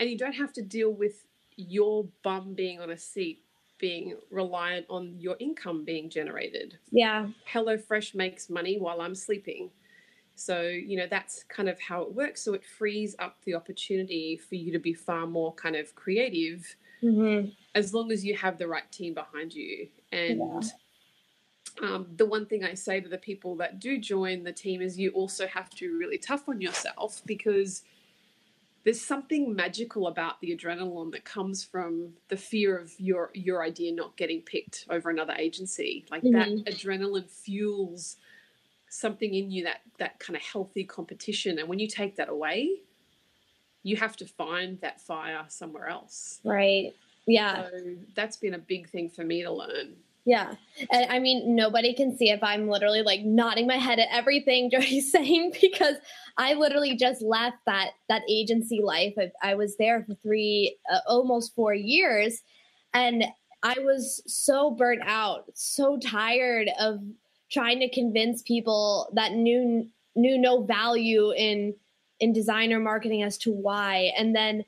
[0.00, 1.24] And you don't have to deal with
[1.56, 3.42] your bum being on a seat
[3.78, 6.76] being reliant on your income being generated.
[6.90, 7.28] Yeah.
[7.48, 9.70] HelloFresh makes money while i'm sleeping.
[10.34, 12.42] So you know that's kind of how it works.
[12.42, 16.76] So it frees up the opportunity for you to be far more kind of creative
[17.02, 17.48] mm-hmm.
[17.74, 20.60] as long as you have the right team behind you and yeah
[21.82, 24.98] um, the one thing I say to the people that do join the team is
[24.98, 27.82] you also have to be really tough on yourself because
[28.84, 33.92] there's something magical about the adrenaline that comes from the fear of your your idea
[33.92, 36.06] not getting picked over another agency.
[36.10, 36.62] Like mm-hmm.
[36.64, 38.16] that adrenaline fuels
[38.88, 42.80] something in you that that kind of healthy competition, and when you take that away,
[43.82, 46.40] you have to find that fire somewhere else.
[46.44, 46.94] Right.
[47.26, 47.68] Yeah.
[47.70, 49.96] So that's been a big thing for me to learn.
[50.28, 50.56] Yeah.
[50.90, 54.70] And I mean, nobody can see if I'm literally like nodding my head at everything
[54.72, 55.96] Jodi's saying because
[56.36, 59.14] I literally just left that that agency life.
[59.18, 62.42] I, I was there for three, uh, almost four years,
[62.92, 63.24] and
[63.62, 67.00] I was so burnt out, so tired of
[67.50, 71.74] trying to convince people that knew knew no value in
[72.20, 74.64] in designer marketing as to why, and then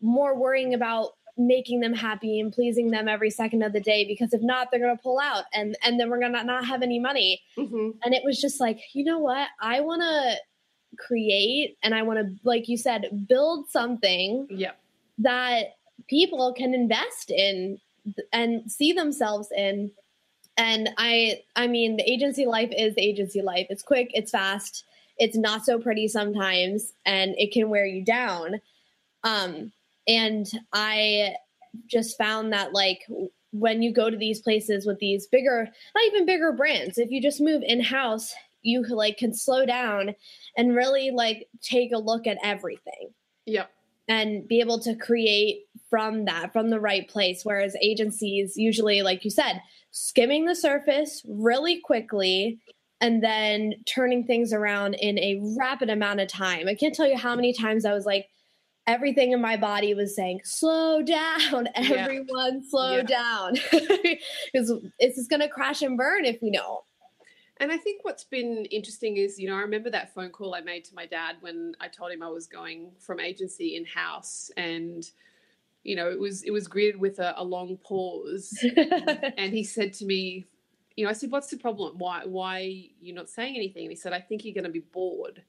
[0.00, 4.32] more worrying about making them happy and pleasing them every second of the day because
[4.32, 6.82] if not they're going to pull out and and then we're going to not have
[6.82, 7.90] any money mm-hmm.
[8.02, 10.34] and it was just like you know what i want to
[10.96, 14.78] create and I want to, like you said, build something Yep.
[15.18, 15.76] that
[16.08, 17.78] people can invest in
[18.32, 19.90] and see themselves in.
[20.56, 23.66] And I, I mean, the agency life is the agency life.
[23.70, 24.84] It's quick, it's fast,
[25.18, 28.60] it's not so pretty sometimes, and it can wear you down.
[29.24, 29.72] Um,
[30.06, 31.34] and I
[31.86, 33.04] just found that like
[33.52, 37.20] when you go to these places with these bigger, not even bigger brands, if you
[37.20, 40.14] just move in house, you like can slow down
[40.56, 43.10] and really like take a look at everything
[43.46, 43.70] Yep.
[44.08, 49.24] and be able to create from that from the right place whereas agencies usually like
[49.24, 52.58] you said skimming the surface really quickly
[53.00, 57.16] and then turning things around in a rapid amount of time i can't tell you
[57.16, 58.26] how many times i was like
[58.86, 62.04] everything in my body was saying slow down Yeah.
[62.04, 63.02] everyone slow Yeah.
[63.02, 66.80] down because it's just going to crash and burn if we don't
[67.60, 70.60] And I think what's been interesting is, you know, I remember that phone call I
[70.60, 74.48] made to my dad when I told him I was going from agency in house,
[74.56, 75.02] and
[75.82, 78.48] you know, it was it was greeted with a, a long pause,
[79.36, 80.46] and he said to me,
[80.98, 81.98] you know, I said, "What's the problem?
[81.98, 84.80] Why why you not saying anything?" And he said, "I think you're going to be
[84.80, 85.44] bored."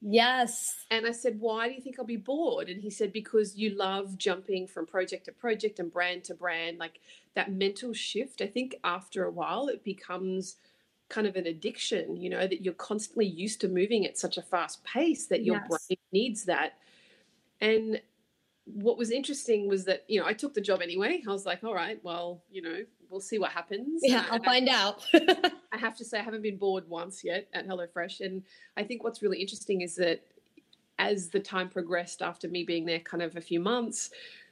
[0.00, 2.68] yes And I said, Why do you think I'll be bored?
[2.68, 6.78] And he said, Because you love jumping from project to project and brand to brand,
[6.78, 7.00] like
[7.34, 8.40] that mental shift.
[8.42, 10.56] I think after a while, it becomes
[11.08, 14.42] kind of an addiction, you know, that you're constantly used to moving at such a
[14.42, 15.68] fast pace that your Yes.
[15.68, 16.78] brain needs that.
[17.60, 18.00] And
[18.74, 21.22] what was interesting was that, you know, I took the job anyway.
[21.26, 22.78] I was like, All right, well, you know,
[23.08, 24.00] we'll see what happens.
[24.04, 25.04] yeah i'll I- find out
[25.72, 28.20] I have to say, I haven't been bored once yet at HelloFresh.
[28.20, 28.42] And
[28.76, 30.20] I think what's really interesting is that
[30.98, 34.10] as the time progressed after me being there kind of a few months,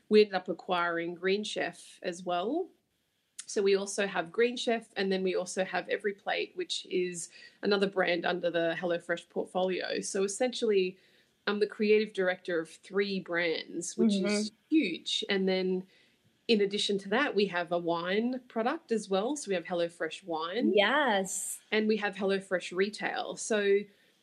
[0.08, 2.68] we ended up acquiring Green Chef as well.
[3.46, 7.30] So we also have Green Chef, and then we also have EveryPlate, which is
[7.62, 10.00] another brand under the HelloFresh portfolio.
[10.00, 10.96] So essentially,
[11.48, 14.54] I'm the creative director of three brands, which is mm-hmm.
[14.68, 15.24] huge.
[15.28, 15.84] And then
[16.46, 19.36] in addition to that, we have a wine product as well.
[19.36, 23.36] So we have HelloFresh wine yes and we have HelloFresh retail.
[23.36, 23.60] So,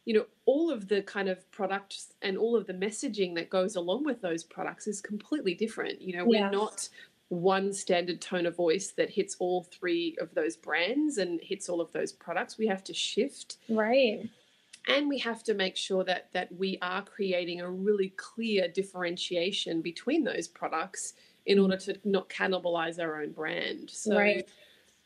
[0.06, 3.76] you know, all of the kind of products and all of the messaging that goes
[3.76, 6.02] along with those products is completely different.
[6.02, 6.90] You know, we're not
[7.30, 11.82] one standard tone of voice that hits all three of those brands and hits all
[11.82, 12.58] of those products.
[12.58, 14.30] We have to shift right
[14.88, 19.82] and we have to make sure that that we are creating a really clear differentiation
[19.82, 21.14] between those products
[21.46, 23.90] in order to not cannibalize our own brand.
[23.90, 24.48] So Right.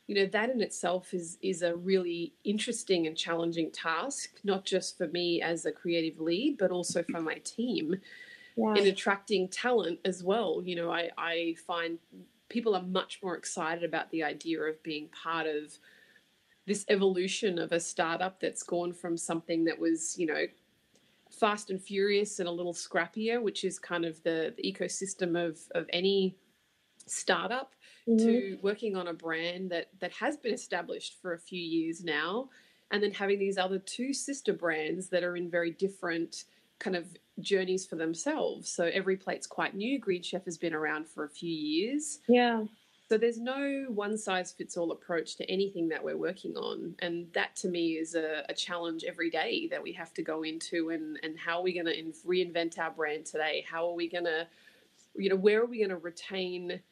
[0.06, 4.98] you know that in itself is is a really interesting and challenging task not just
[4.98, 7.94] for me as a creative lead but also for my team
[8.56, 11.98] yeah in attracting talent as well you know i i find
[12.48, 15.78] people are much more excited about the idea of being part of
[16.70, 20.44] this evolution of a startup that's gone from something that was you know
[21.28, 25.58] fast and furious and a little scrappier which is kind of the, the ecosystem of
[25.74, 26.36] of any
[27.06, 27.72] startup
[28.08, 28.18] Mhm.
[28.18, 32.48] to working on a brand that that has been established for a few years now
[32.92, 36.44] and then having these other two sister brands that are in very different
[36.78, 37.04] kind of
[37.40, 38.68] journeys for themselves.
[38.70, 39.98] So EveryPlate's quite new.
[39.98, 42.20] Green Chef has been around for a few years.
[42.26, 42.64] Yeah
[43.10, 46.94] so there's no one size fits all approach to anything that we're working on.
[47.00, 50.44] And that to me is a, a challenge every day that we have to go
[50.44, 53.66] into and and how are we going to reinvent our brand today?
[53.68, 54.46] How are we going to
[55.16, 56.82] you know where are we going to retain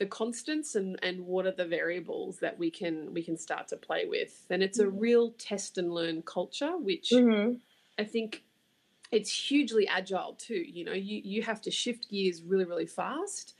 [0.00, 3.76] the constants and and what are the variables that we can we can start to
[3.76, 4.44] play with?
[4.50, 7.52] And it's a real test and learn culture which hmm
[8.00, 8.42] i think
[9.12, 10.54] it's hugely agile too.
[10.54, 13.54] You know you you have to shift gears really really fast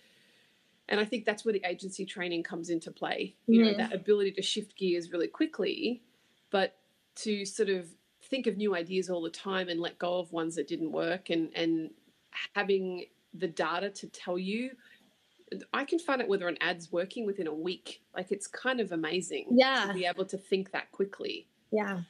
[0.88, 3.76] and i think that's where the agency training comes into play you know Mhm.
[3.78, 6.02] that ability to shift gears really quickly
[6.50, 6.76] but
[7.16, 7.88] to sort of
[8.22, 11.30] think of new ideas all the time and let go of ones that didn't work
[11.30, 11.90] and and
[12.54, 14.70] having the data to tell you
[15.74, 18.00] I can find out whether an ad's working within a week.
[18.16, 19.84] Like it's kind of amazing Yeah.
[19.86, 21.46] to be able to think that quickly.
[21.70, 22.04] Yeah,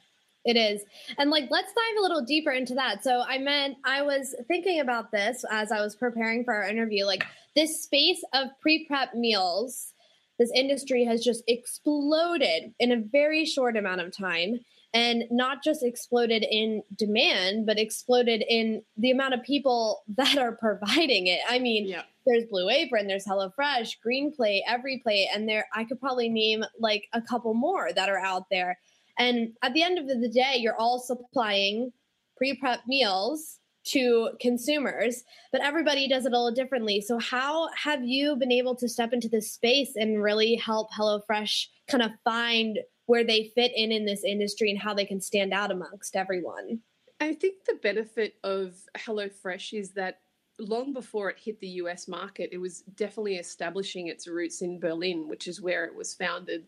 [0.45, 0.81] it is.
[1.17, 3.03] And like, let's dive a little deeper into that.
[3.03, 7.05] So, I meant, I was thinking about this as I was preparing for our interview.
[7.05, 7.23] Like,
[7.55, 9.93] this space of pre prep meals,
[10.39, 14.59] this industry has just exploded in a very short amount of time.
[14.95, 20.51] And not just exploded in demand, but exploded in the amount of people that are
[20.51, 21.39] providing it.
[21.49, 22.03] I mean, Yeah.
[22.27, 27.07] there's Blue Apron, there's HelloFresh, Green Plate, EveryPlate, and there I could probably name like
[27.11, 28.77] a couple more that are out there.
[29.17, 31.91] And at the end of the day, you're all supplying
[32.37, 37.01] pre-prep meals to consumers, but everybody does it a little differently.
[37.01, 41.67] So how have you been able to step into this space and really help HelloFresh
[41.87, 45.53] kind of find where they fit in in this industry and how they can stand
[45.53, 46.79] out amongst everyone?
[47.19, 50.19] I think the benefit of HelloFresh is that
[50.59, 55.27] long before it hit the US market, it was definitely establishing its roots in Berlin,
[55.27, 56.65] which is where it was founded.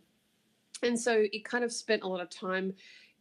[0.83, 2.73] And so it kind of spent a lot of time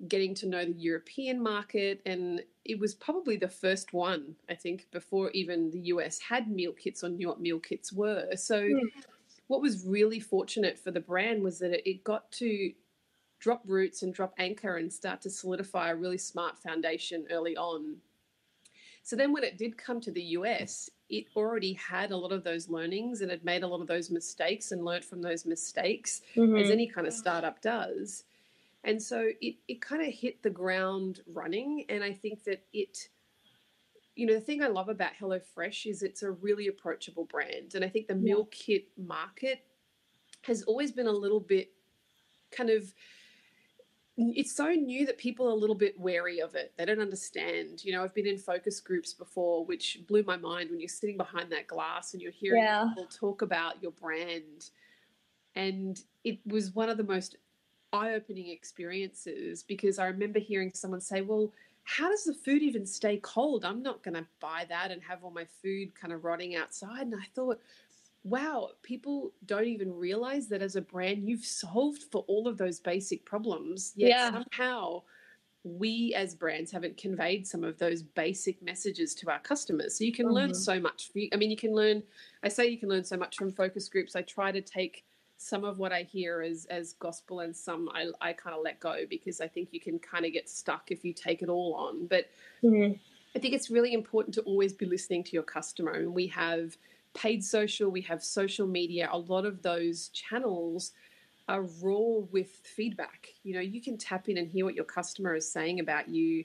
[0.09, 2.01] getting to know the European market.
[2.05, 6.73] And it was probably the first one, I think, before even the US had meal
[6.73, 8.29] kits or knew what meal kits were.
[8.37, 8.81] So, mm.
[9.47, 12.73] what was really fortunate for the brand was that it got to
[13.45, 17.97] drop roots and drop anchor and start to solidify a really smart foundation early on.
[19.03, 22.43] So then when it did come to the US, it already had a lot of
[22.43, 26.23] those learnings and had made a lot of those mistakes and learned from those mistakes,
[26.35, 26.57] mm-hmm.
[26.57, 28.25] as any kind of startup does.
[28.83, 31.85] And so it, it kind of hit the ground running.
[31.89, 33.09] And I think that it,
[34.17, 37.75] you know, the thing I love about HelloFresh is it's a really approachable brand.
[37.77, 39.65] And I think the meal kit market
[40.43, 41.71] has always been a little bit
[42.51, 42.93] kind of
[44.17, 46.73] it's so new that people are a little bit wary of it.
[46.77, 47.85] They don't understand.
[47.85, 51.17] You know, I've been in focus groups before, which blew my mind when you're sitting
[51.17, 52.87] behind that glass and you're hearing yeah.
[52.89, 54.71] people talk about your brand.
[55.57, 57.37] And it was one of the most
[57.93, 61.53] eye opening experiences because I remember hearing someone say, Well,
[61.83, 63.65] how does the food even stay cold?
[63.65, 67.03] I'm not going to buy that and have all my food kind of rotting outside.
[67.03, 67.61] And I thought,
[68.25, 72.81] wow, people don't even realize that as a brand, you've solved for all of those
[72.81, 73.93] basic problems.
[73.95, 74.31] Yet yeah.
[74.31, 75.03] somehow
[75.63, 79.97] we as brands haven't conveyed some of those basic messages to our customers.
[79.97, 80.35] So you can mm-hmm.
[80.35, 81.11] learn so much.
[81.33, 82.03] I mean, you can learn,
[82.43, 84.17] I say you can learn so much from focus groups.
[84.17, 85.05] I try to take
[85.37, 88.81] some of what I hear as, as gospel and some I, I kind of let
[88.81, 91.75] go because I think you can kind of get stuck if you take it all
[91.75, 92.07] on.
[92.07, 92.31] But
[92.63, 92.95] mm-hmm.
[93.37, 95.93] I think it's really important to always be listening to your customer.
[95.93, 96.77] And we have,
[97.15, 99.09] paid social, we have social media.
[99.11, 100.93] A lot of those channels
[101.49, 103.29] are raw with feedback.
[103.43, 106.45] You know, you can tap in and hear what your customer is saying about you,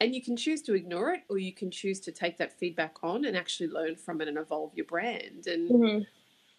[0.00, 2.96] and you can choose to ignore it, or you can choose to take that feedback
[3.02, 5.46] on and actually learn from it and evolve your brand.
[5.46, 6.02] And mm-hmm.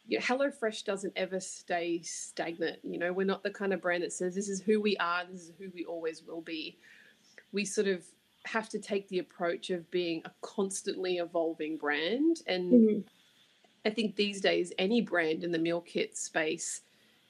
[0.08, 2.80] you know, HelloFresh doesn't ever stay stagnant.
[2.84, 5.24] You know, we're not the kind of brand that says this is who we are,
[5.30, 6.78] this is who we always will be.
[7.52, 8.04] We sort of
[8.46, 13.00] have to take the approach of being a constantly evolving brand and mm-hmm
[13.86, 16.82] I think these days any brand in the meal kit space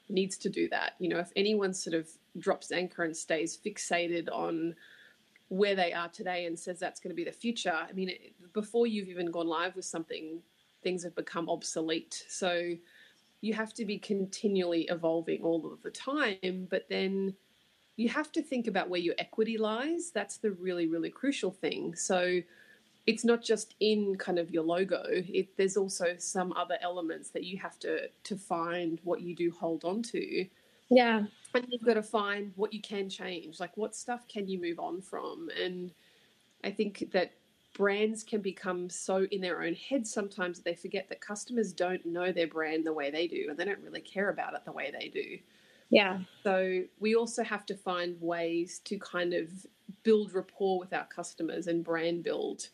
[0.09, 0.93] needs to do that.
[0.99, 4.75] You know, if anyone sort of drops anchor and stays fixated on
[5.49, 8.11] where they are today and says that's going to be the future, I mean,
[8.53, 10.41] before you've even gone live with something,
[10.83, 12.25] things have become obsolete.
[12.29, 12.75] So
[13.41, 17.35] you have to be continually evolving all of the time, but then
[17.97, 20.11] you have to think about where your equity lies.
[20.11, 21.95] That's the really, really crucial thing.
[21.95, 22.41] So
[23.07, 25.03] it's not just in kind of your logo.
[25.07, 29.51] It, there's also some other elements that you have to to find what you do
[29.51, 30.47] hold on to.
[30.89, 31.23] Yeah.
[31.53, 33.59] And you've got to find what you can change.
[33.59, 35.49] Like what stuff can you move on from?
[35.59, 35.91] And
[36.63, 37.33] I think that
[37.73, 42.05] brands can become so in their own heads sometimes that they forget that customers don't
[42.05, 44.71] know their brand the way they do and they don't really care about it the
[44.71, 45.37] way they do.
[45.89, 46.19] Yeah.
[46.43, 49.49] So we also have to find ways to kind of
[50.03, 52.69] build rapport with our customers and brand build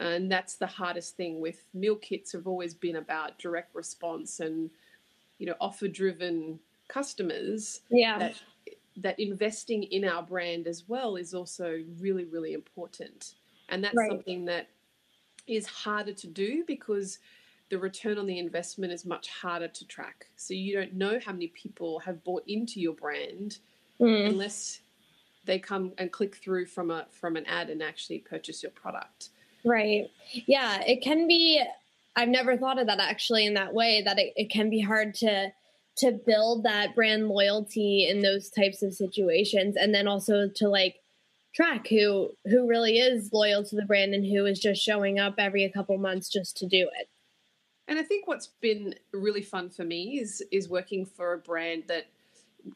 [0.00, 4.70] and that's the hardest thing with meal kits have always been about direct response and
[5.38, 8.34] you know offer driven customers yeah that
[8.96, 13.34] that investing in our brand as well is also really really important
[13.68, 14.10] and that's right.
[14.10, 14.68] something that
[15.46, 17.18] is harder to do because
[17.68, 21.32] the return on the investment is much harder to track so you don't know how
[21.32, 23.58] many people have bought into your brand
[24.00, 24.28] mm.
[24.28, 24.80] unless
[25.44, 29.30] they come and click through from a from an ad and actually purchase your product
[29.66, 30.10] Right.
[30.46, 31.62] Yeah, it can be
[32.14, 35.14] I've never thought of that actually in that way that it, it can be hard
[35.16, 35.52] to
[35.98, 40.96] to build that brand loyalty in those types of situations and then also to like
[41.54, 45.34] track who who really is loyal to the brand and who is just showing up
[45.38, 47.08] every couple months just to do it.
[47.88, 51.84] And I think what's been really fun for me is is working for a brand
[51.88, 52.06] that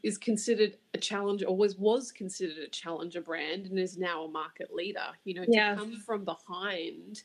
[0.02, 4.74] is considered a challenger, always was considered a challenger brand, and is now a market
[4.74, 5.06] leader.
[5.24, 7.22] You know, to come from behind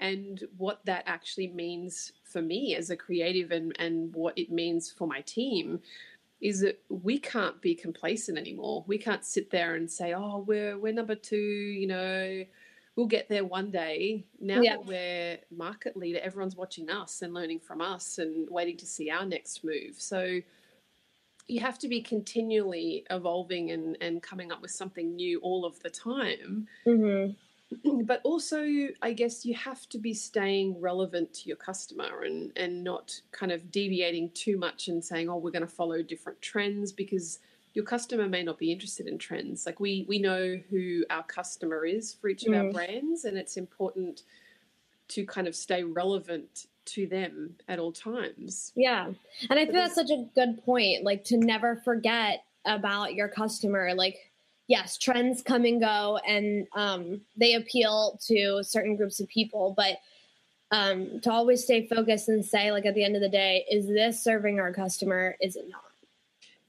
[0.00, 4.90] and what that actually means for me as a creative and, and what it means
[4.90, 5.80] for my team
[6.40, 8.84] is that we can't be complacent anymore.
[8.86, 12.44] We can't sit there and say, "Oh, we're we're number two," you know,
[12.94, 14.24] we'll get there one day.
[14.40, 14.76] Now yeah.
[14.76, 19.10] that we're market leader, everyone's watching us and learning from us and waiting to see
[19.10, 19.96] our next move.
[19.96, 20.40] So
[21.48, 25.80] you have to be continually evolving and, and coming up with something new all of
[25.80, 26.68] the time.
[26.86, 27.32] Mm-hmm.
[28.04, 28.66] But also,
[29.02, 33.52] I guess you have to be staying relevant to your customer and, and not kind
[33.52, 37.40] of deviating too much and saying, oh, we're going to follow different trends because
[37.74, 39.66] your customer may not be interested in trends.
[39.66, 42.64] Like we we know who our customer is for each of mm.
[42.64, 44.22] our brands, and it's important
[45.08, 48.72] to kind of stay relevant to them at all times.
[48.74, 49.06] Yeah.
[49.50, 51.04] And I think that's such a good point.
[51.04, 53.94] Like to never forget about your customer.
[53.94, 54.16] Like,
[54.66, 59.98] yes, trends come and go and um, they appeal to certain groups of people, but
[60.70, 63.86] um, to always stay focused and say, like, at the end of the day, is
[63.86, 65.36] this serving our customer?
[65.40, 65.80] Is it not?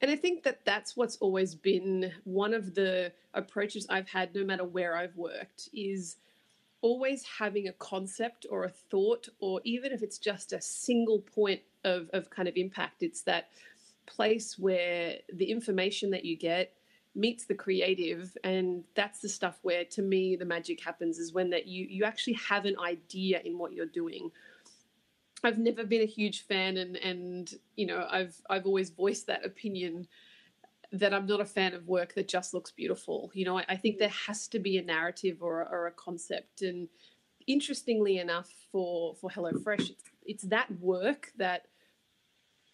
[0.01, 4.45] And I think that that's what's always been one of the approaches I've had, no
[4.45, 6.15] matter where I've worked, is
[6.81, 11.61] always having a concept or a thought, or even if it's just a single point
[11.83, 13.49] of, of kind of impact, it's that
[14.05, 16.73] place where the information that you get
[17.15, 21.49] meets the creative and that's the stuff where to me the magic happens is when
[21.49, 24.31] that you you actually have an idea in what you're doing.
[25.43, 29.45] I've never been a huge fan and and you know I've I've always voiced that
[29.45, 30.07] opinion
[30.91, 33.31] that I'm not a fan of work that just looks beautiful.
[33.33, 33.99] You know, I, I think mm.
[33.99, 36.61] there has to be a narrative or, or a concept.
[36.61, 36.87] And
[37.47, 41.67] interestingly enough, for for HelloFresh, it's, it's that work that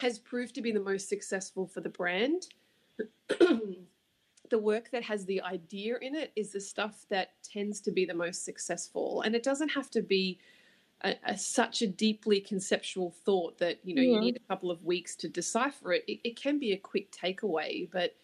[0.00, 2.48] has proved to be the most successful for the brand.
[4.48, 8.04] the work that has the idea in it is the stuff that tends to be
[8.04, 10.38] the most successful, and it doesn't have to be
[11.06, 14.14] a, a, such a deeply conceptual thought that you know yeah.
[14.14, 16.04] you need a couple of weeks to decipher it.
[16.06, 16.20] it.
[16.24, 18.14] It can be a quick takeaway, but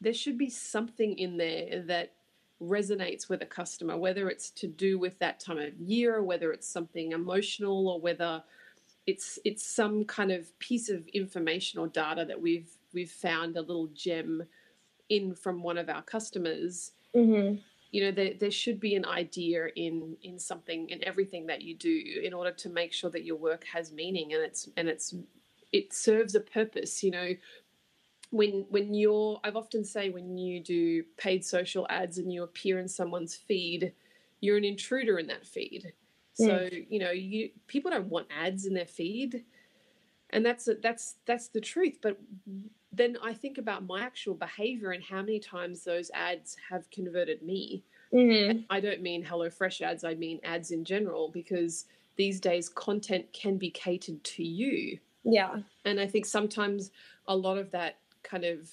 [0.00, 2.12] there should be something in there that
[2.60, 6.52] resonates with a customer, whether it's to do with that time of year, or whether
[6.52, 8.42] it's something emotional, or whether
[9.06, 13.62] it's it's some kind of piece of information or data that we've we've found a
[13.62, 14.42] little gem
[15.08, 16.92] in from one of our customers.
[17.16, 17.56] Mm-hmm
[17.90, 21.74] you know there, there should be an idea in in something in everything that you
[21.76, 25.14] do in order to make sure that your work has meaning and it's and it's
[25.72, 27.34] it serves a purpose you know.
[28.30, 32.78] When when you're i've often say when you do paid social ads and you appear
[32.78, 33.94] in someone's feed
[34.40, 35.94] you're an intruder in that feed.
[36.34, 39.44] So you know you people don't want ads in their feed.
[40.30, 42.18] And that's that's that's the truth but
[42.92, 47.42] then I think about my actual behavior and how many times those ads have converted
[47.42, 47.84] me.
[48.12, 48.60] Mm-hmm.
[48.70, 51.84] I don't mean HelloFresh ads, I mean ads in general, because
[52.16, 54.98] these days content can be catered to you.
[55.22, 55.56] Yeah.
[55.84, 56.90] And I think sometimes
[57.26, 58.70] a lot of that kind of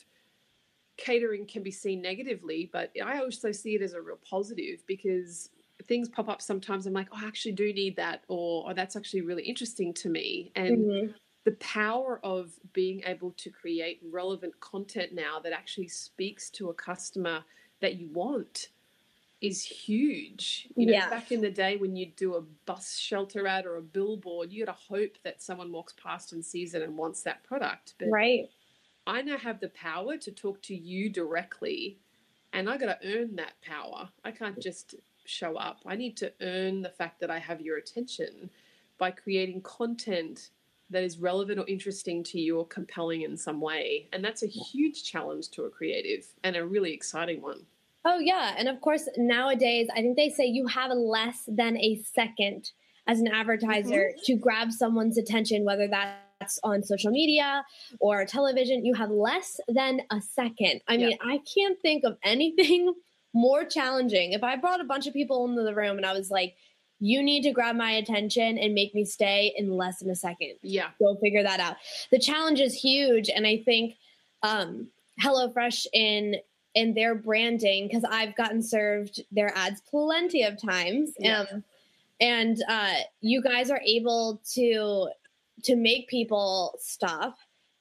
[0.97, 5.49] catering can be seen negatively, but I also see it as a real positive because
[5.88, 6.88] things pop up sometimes.
[6.88, 10.09] I'm like, oh, I actually do need that, or oh, that's actually really interesting to
[10.09, 10.53] me.
[10.55, 11.11] And mm-hmm
[11.46, 16.74] the power of being able to create relevant content now that actually speaks to a
[16.74, 17.43] customer
[17.82, 18.70] that you want
[19.41, 20.68] is huge.
[20.76, 21.10] You know, yeah.
[21.10, 24.66] back in the day when you do a bus shelter ad or a billboard, you
[24.66, 27.93] had to hope that someone walks past and sees it and wants that product.
[28.00, 28.50] But right.
[29.06, 32.00] I now have the power to talk to you directly,
[32.54, 34.10] and I got to earn that power.
[34.24, 35.82] I can't just show up.
[35.86, 38.50] I need to earn the fact that I have your attention
[38.98, 40.50] by creating content
[40.90, 44.08] that is relevant or interesting to you or compelling in some way.
[44.14, 47.66] And that's a huge challenge to a creative and a really exciting one.
[48.06, 48.54] Oh, yeah.
[48.58, 52.72] And of course, nowadays, I think they say you have less than a second
[53.08, 54.22] as an advertiser mm-hmm.
[54.26, 57.66] to grab someone's attention, whether that's on social media
[58.00, 58.86] or television.
[58.86, 60.82] You have less than a second.
[60.88, 62.94] I mean, I can't think of anything
[63.34, 64.34] more challenging.
[64.34, 66.56] If I brought a bunch of people into the room and I was like,
[67.00, 70.54] you need to grab my attention and make me stay in less than a second.
[70.62, 70.89] Yeah.
[71.00, 71.78] Go figure that out.
[72.12, 73.30] The challenge is huge.
[73.30, 73.96] And I think
[74.43, 74.88] um,
[75.22, 76.38] HelloFresh in
[76.74, 81.14] in their branding, because I've gotten served their ads plenty of times.
[81.18, 81.46] Yeah.
[81.52, 81.64] Um,
[82.20, 85.10] and uh, you guys are able to
[85.64, 87.38] to make people stop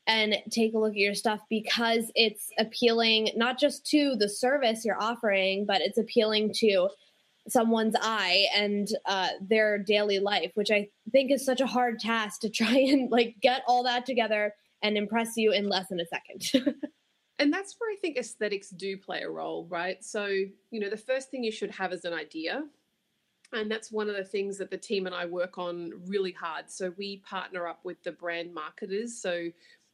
[0.07, 4.85] and take a look at your stuff because it's appealing not just to the service
[4.85, 6.89] you're offering, but it's appealing to
[7.49, 12.41] someone's eye and uh, their daily life, which I think is such a hard task
[12.41, 16.07] to try and like get all that together and impress you in less than a
[16.07, 16.75] second.
[17.39, 20.03] and that's where I think aesthetics do play a role, right?
[20.05, 22.65] So, you know, the first thing you should have is an idea.
[23.53, 26.71] And that's one of the things that the team and I work on really hard.
[26.71, 29.17] So we partner up with the brand marketers.
[29.21, 29.49] So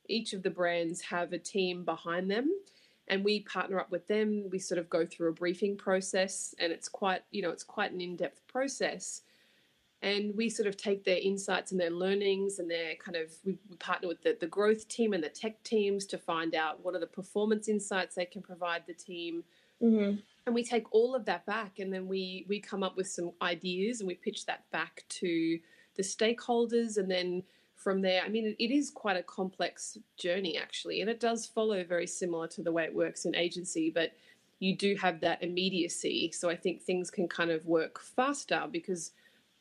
[0.08, 2.50] each of the brands have a team behind them
[3.08, 4.48] and we partner up with them.
[4.50, 7.92] We sort of go through a briefing process and it's quite you know it's quite
[7.92, 9.22] an in-depth process.
[10.02, 13.58] And we sort of take their insights and their learnings and their kind of we,
[13.68, 16.94] we partner with the, the growth team and the tech teams to find out what
[16.94, 19.44] are the performance insights they can provide the team.
[19.82, 20.16] Mm-hmm.
[20.44, 23.32] and we take all of that back and then we we come up with some
[23.40, 25.58] ideas and we pitch that back to
[25.94, 27.42] the stakeholders and then
[27.80, 31.82] from there, I mean, it is quite a complex journey actually, and it does follow
[31.82, 34.12] very similar to the way it works in agency, but
[34.58, 36.30] you do have that immediacy.
[36.32, 39.12] So I think things can kind of work faster because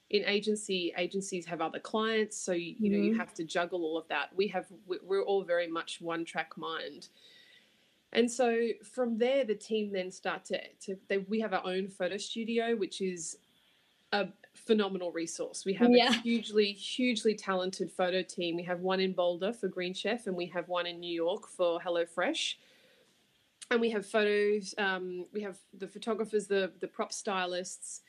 [0.10, 3.06] in agency, agencies have other clients, so you, you know mm-hmm.
[3.06, 4.36] you have to juggle all of that.
[4.36, 7.08] We have we're all very much one track mind.
[8.12, 11.88] And so from there, the team then start to, to they, we have our own
[11.88, 13.38] photo studio, which is
[14.12, 14.28] a
[14.66, 15.66] phenomenal resource.
[15.66, 16.10] We have yeah.
[16.10, 18.56] a hugely, hugely talented photo team.
[18.56, 21.48] We have one in Boulder for Green Chef, and we have one in New York
[21.48, 22.56] for HelloFresh.
[23.72, 24.74] And we have photos.
[24.78, 28.02] Um, we have the photographers, the the prop stylists,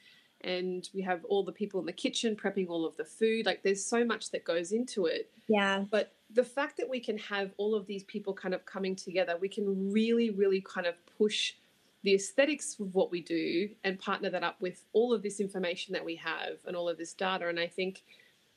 [0.42, 3.44] and we have all the people in the kitchen prepping all of the food.
[3.46, 5.30] Like there's so much that goes into it.
[5.48, 5.84] Yeah.
[5.90, 9.36] But the fact that we can have all of these people kind of coming together,
[9.38, 11.54] we can really, really kind of push
[12.02, 15.92] the aesthetics of what we do and partner that up with all of this information
[15.92, 17.48] that we have and all of this data.
[17.48, 18.02] And I think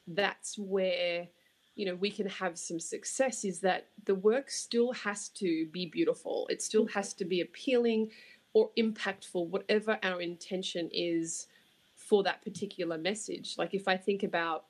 [0.07, 1.27] that's where
[1.75, 5.85] you know we can have some success is that the work still has to be
[5.87, 8.09] beautiful it still has to be appealing
[8.53, 11.47] or impactful whatever our intention is
[11.95, 14.65] for that particular message like if i think about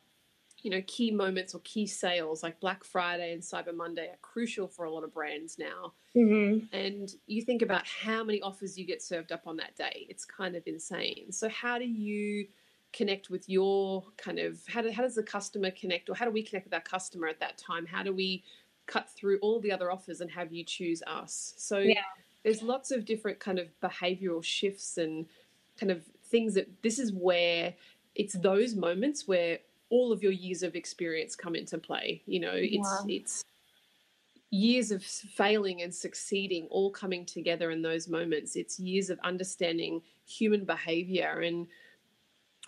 [0.63, 4.67] you know key moments or key sales like black friday and cyber monday are crucial
[4.67, 5.93] for a lot of brands now.
[6.15, 6.75] Mm-hmm.
[6.75, 10.05] and you think about how many offers you get served up on that day.
[10.09, 11.31] It's kind of insane.
[11.31, 12.45] So how do you
[12.93, 16.31] connect with your kind of how, do, how does the customer connect or how do
[16.31, 17.85] we connect with our customer at that time?
[17.85, 18.43] How do we
[18.85, 21.55] cut through all the other offers and have you choose us?
[21.57, 22.01] So yeah.
[22.43, 25.25] there's lots of different kind of behavioral shifts and
[25.79, 27.73] kind of things that this is where
[28.15, 29.57] it's those moments where
[29.93, 32.23] all of your years of experience come into play.
[32.25, 33.05] You know, it's wow.
[33.07, 33.45] it's
[34.49, 38.55] years of failing and succeeding all coming together in those moments.
[38.55, 41.67] It's years of understanding human behavior and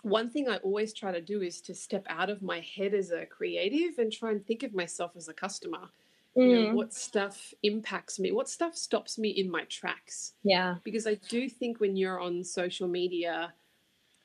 [0.02, 3.10] one thing I always try to do is to step out of my head as
[3.10, 5.88] a creative and try and think of myself as a customer.
[6.36, 6.48] Mm.
[6.48, 6.74] You know, mm.
[6.74, 8.30] what stuff impacts me?
[8.30, 10.34] What stuff stops me in my tracks?
[10.44, 10.76] Yeah.
[10.84, 13.52] Because I do think when you're on social media,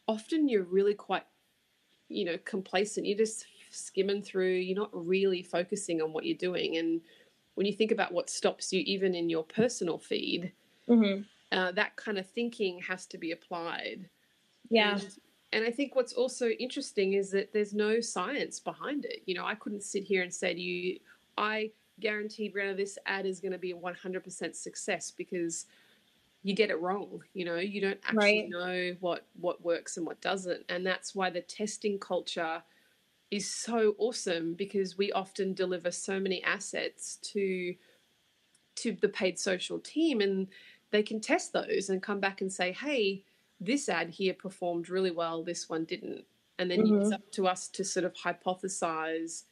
[0.07, 1.23] often you're really quite
[2.11, 3.05] you know complacent.
[3.05, 4.53] You're just skimming through.
[4.53, 6.77] You're not really focusing on what you're doing.
[6.77, 7.01] And
[7.55, 10.51] when you think about what stops you even in your personal feed
[10.89, 11.21] mm-hmm.
[11.57, 14.09] uh, that kind of thinking has to be applied.
[14.69, 14.93] Yeah.
[14.93, 15.17] And,
[15.53, 19.21] and i think what's also interesting is that there's no science behind it.
[19.25, 20.99] You know i couldn't sit here and say to you
[21.37, 25.67] i guaranteed Brianna, this ad is going to be a 100% success because
[26.43, 28.49] you get it wrong you know you don't actually right.
[28.49, 32.61] know what what works and what doesn't and that's why the testing culture
[33.29, 37.73] is so awesome because we often deliver so many assets to
[38.75, 40.47] to the paid social team and
[40.91, 43.23] they can test those and come back and say hey
[43.59, 46.25] this ad here performed really well this one didn't
[46.59, 47.01] and then mm-hmm.
[47.01, 49.43] it's up to us to sort of hypothesize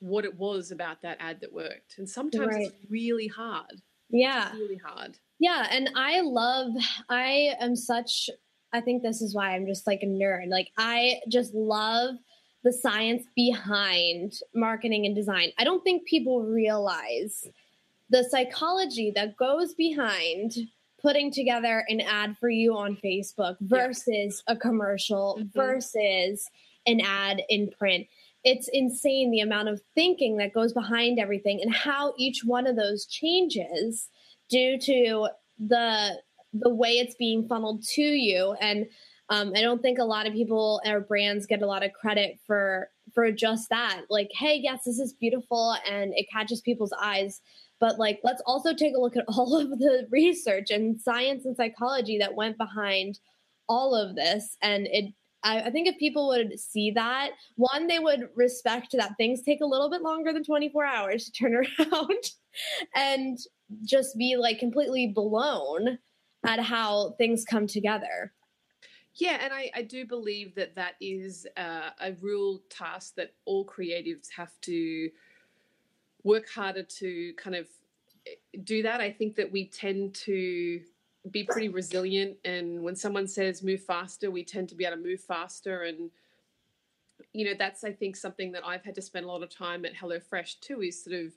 [0.00, 2.66] what it was about that ad that worked and sometimes right.
[2.66, 6.72] it's really hard yeah it's really hard yeah, and I love
[7.08, 8.30] I am such
[8.72, 10.48] I think this is why I'm just like a nerd.
[10.48, 12.16] Like I just love
[12.64, 15.52] the science behind marketing and design.
[15.58, 17.46] I don't think people realize
[18.10, 20.54] the psychology that goes behind
[21.00, 24.54] putting together an ad for you on Facebook versus yeah.
[24.54, 25.48] a commercial mm-hmm.
[25.58, 26.50] versus
[26.86, 28.06] an ad in print.
[28.44, 32.76] It's insane the amount of thinking that goes behind everything and how each one of
[32.76, 34.08] those changes
[34.48, 35.28] due to
[35.58, 36.20] the
[36.52, 38.56] the way it's being funneled to you.
[38.60, 38.86] And
[39.30, 42.38] um, i don't think a lot of people or brands get a lot of credit
[42.46, 44.02] for for just that.
[44.08, 47.40] Like hey yes this is beautiful and it catches people's eyes.
[47.80, 51.56] But like let's also take a look at all of the research and science and
[51.56, 53.18] psychology that went behind
[53.68, 54.56] all of this.
[54.62, 55.12] And it
[55.44, 59.60] I, I think if people would see that one they would respect that things take
[59.60, 62.24] a little bit longer than 24 hours to turn around.
[62.94, 63.38] And
[63.84, 65.98] just be like completely blown
[66.46, 68.32] at how things come together.
[69.14, 73.66] Yeah, and I, I do believe that that is uh, a real task that all
[73.66, 75.10] creatives have to
[76.22, 77.66] work harder to kind of
[78.26, 79.00] eh, do that.
[79.00, 80.80] I think that we tend to
[81.32, 85.02] be pretty resilient, and when someone says move faster, we tend to be able to
[85.02, 85.82] move faster.
[85.82, 86.10] And
[87.32, 89.84] you know, that's I think something that I've had to spend a lot of time
[89.84, 91.32] at HelloFresh too, is sort of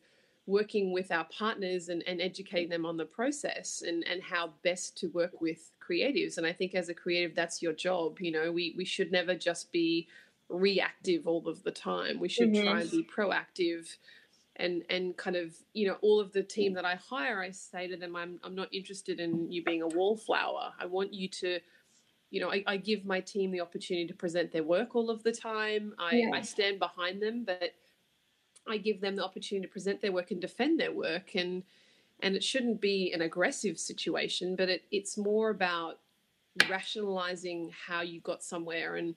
[0.48, 4.98] working with our partners and, and educating them on the process and, and how best
[4.98, 6.38] to work with creatives.
[6.38, 8.20] And I think as a creative, that's your job.
[8.20, 10.08] You know, we, we should never just be
[10.50, 12.20] reactive all of the time.
[12.20, 12.68] We should mm-hmm.
[12.68, 13.96] try and be proactive
[14.58, 17.88] and and kind of you know all of the team that I hire, I say
[17.88, 20.74] to them, I'm I'm not interested in you being a wallflower.
[20.80, 21.60] I want you to,
[22.30, 25.24] you know, I, I give my team the opportunity to present their work all of
[25.24, 25.94] the time.
[25.98, 26.32] I, yeah.
[26.34, 27.74] I stand behind them, but
[28.68, 31.64] I give them the opportunity to present their work and defend their work and
[32.24, 36.00] and it shouldn't be an aggressive situation, but it, it's more about
[36.70, 39.16] rationalizing how you got somewhere and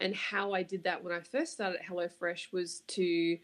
[0.00, 3.38] and how I did that when I first started at HelloFresh was to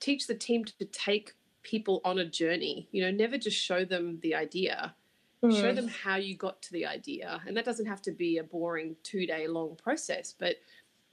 [0.00, 2.88] teach the team to take people on a journey.
[2.90, 4.94] You know, never just show them the idea.
[5.42, 5.60] Mm.
[5.60, 7.42] Show them how you got to the idea.
[7.46, 10.56] And that doesn't have to be a boring two day long process, but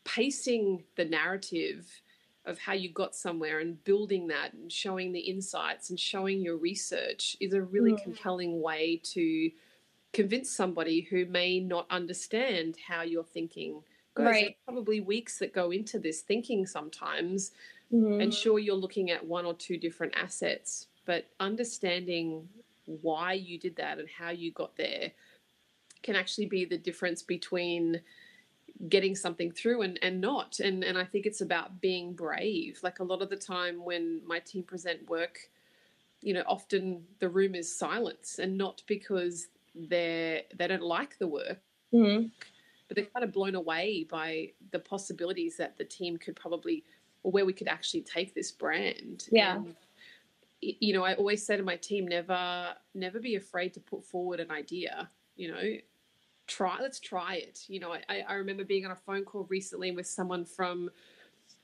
[0.05, 1.86] pacing the narrative
[2.46, 6.58] of how you got somewhere and building that and showing the insights and showing your
[6.58, 8.04] research is a really mm.
[8.04, 9.52] compelling way to
[10.14, 13.82] convince somebody who may not understand how you're thinking.
[14.18, 14.58] Right.
[14.66, 17.52] Probably weeks that go into this thinking sometimes.
[17.94, 18.24] Mm.
[18.24, 22.48] And sure, you're looking at one or two different assets, but understanding
[22.86, 25.12] why you did that and how you got there
[26.04, 28.02] can actually be the difference between
[28.89, 30.59] getting something through and, and not.
[30.59, 32.79] And and I think it's about being brave.
[32.84, 35.49] Like a lot of the time when my team present work,
[36.21, 41.27] you know, often the room is silence and not because they're they don't like the
[41.27, 41.59] work.
[41.93, 42.27] Mm-hmm.
[42.88, 46.84] But they're kind of blown away by the possibilities that the team could probably
[47.23, 49.27] or where we could actually take this brand.
[49.32, 49.57] Yeah.
[49.57, 49.75] And,
[50.61, 54.39] you know, I always say to my team, never, never be afraid to put forward
[54.39, 55.09] an idea.
[55.36, 55.61] You know,
[56.48, 57.66] try let's try it.
[57.68, 60.89] You know I, I remember being on a phone call recently with someone from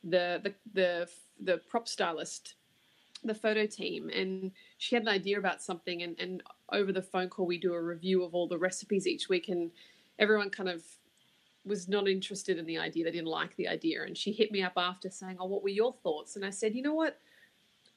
[0.03, 1.09] the the the,
[1.39, 2.55] the prop stylist
[3.23, 7.29] the photo team and she had an idea about something and, and over the phone
[7.29, 9.71] call we do a review of all the recipes each week and
[10.19, 10.83] everyone kind of
[11.65, 13.03] was not interested in the idea.
[13.03, 15.69] They didn't like the idea and she hit me up after saying oh what were
[15.69, 16.35] your thoughts?
[16.35, 17.19] And i said you know what?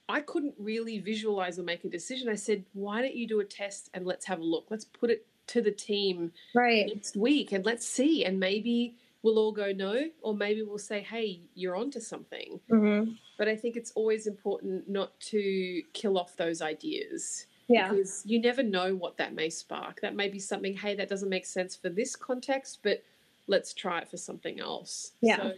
[0.09, 2.29] I couldn't really visualize or make a decision.
[2.29, 4.67] I said why don't you do a test and let's have a look.
[4.71, 6.87] Let's put it to the team right.
[6.87, 8.25] next week and let's see.
[8.25, 12.61] And maybe we'll all go no or maybe we'll say hey you're onto something.
[12.71, 13.13] Mm-hmm.
[13.37, 17.91] but i think it's always important not to kill off those ideas yeah.
[17.91, 20.01] because you never know what that may spark.
[20.01, 23.03] That may be something hey that doesn't make sense for this context but
[23.47, 25.13] let's try it for something else.
[25.21, 25.37] Yeah.
[25.37, 25.53] So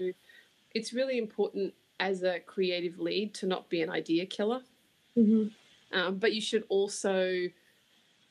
[0.75, 4.63] it's really important as a creative lead to not be an idea killer.
[5.17, 5.99] Mm-hmm.
[5.99, 7.47] um, but you should also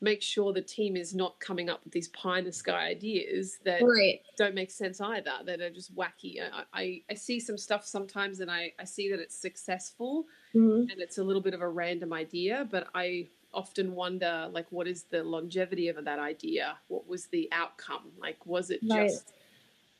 [0.02, 3.58] make sure the team is not coming up with these pie in the sky ideas
[3.64, 4.20] that right.
[4.36, 6.40] don't make sense either, that are just wacky.
[6.42, 10.90] I, I, I, see some stuff sometimes and I, I see that it's successful mm-hmm.
[10.90, 14.88] and it's a little bit of a random idea, but I often wonder like what
[14.88, 16.78] is the longevity of that idea?
[16.88, 18.10] What was the outcome?
[18.18, 19.08] Like was it right.
[19.08, 19.32] just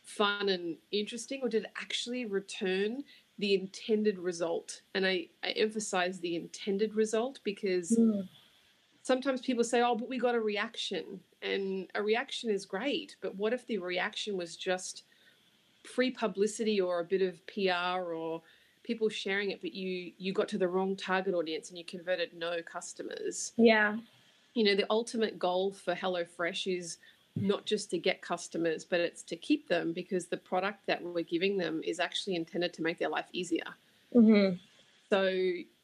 [0.03, 3.05] fun and interesting or did it actually return
[3.38, 4.80] the intended result?
[4.96, 8.26] And I, I emphasize the intended result because mm
[9.03, 11.20] sometimes people say, oh, but we got a reaction.
[11.42, 13.16] And a reaction is great.
[13.20, 15.05] But what if the reaction was just
[15.84, 18.42] free publicity or a bit of PR or
[18.84, 22.30] people sharing it, but you you got to the wrong target audience and you converted
[22.34, 23.53] no customers.
[23.57, 23.96] Yeah.
[24.55, 26.98] You know, the ultimate goal for HelloFresh is
[27.34, 31.22] not just to get customers, but it's to keep them because the product that we're
[31.22, 33.64] giving them is actually intended to make their life easier.
[34.14, 34.57] Mm-hmm.
[35.09, 35.28] So,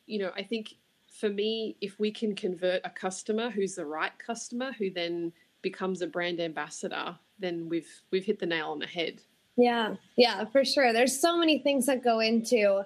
[0.06, 0.74] you know, I think
[1.18, 6.00] for me, if we can convert a customer who's the right customer, who then becomes
[6.00, 9.20] a brand ambassador, then we've we've hit the nail on the head.
[9.56, 10.92] Yeah, yeah, for sure.
[10.92, 12.84] There's so many things that go into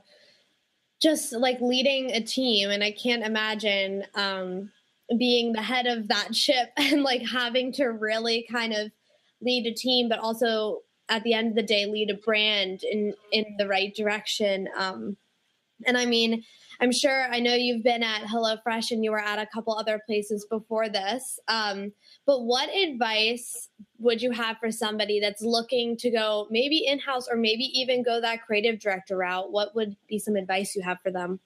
[1.00, 4.70] just like leading a team, and I can't imagine um,
[5.18, 8.90] being the head of that ship and like having to really kind of
[9.42, 13.12] lead a team, but also at the end of the day lead a brand in
[13.30, 14.68] in the right direction.
[14.74, 15.18] Um,
[15.84, 16.44] and I mean,
[16.82, 20.00] I'm sure I know you've been at HelloFresh and you were at a couple other
[20.04, 21.38] places before this.
[21.46, 21.92] Um,
[22.26, 23.68] but what advice
[24.00, 28.02] would you have for somebody that's looking to go maybe in house or maybe even
[28.02, 29.52] go that creative director route?
[29.52, 31.38] What would be some advice you have for them?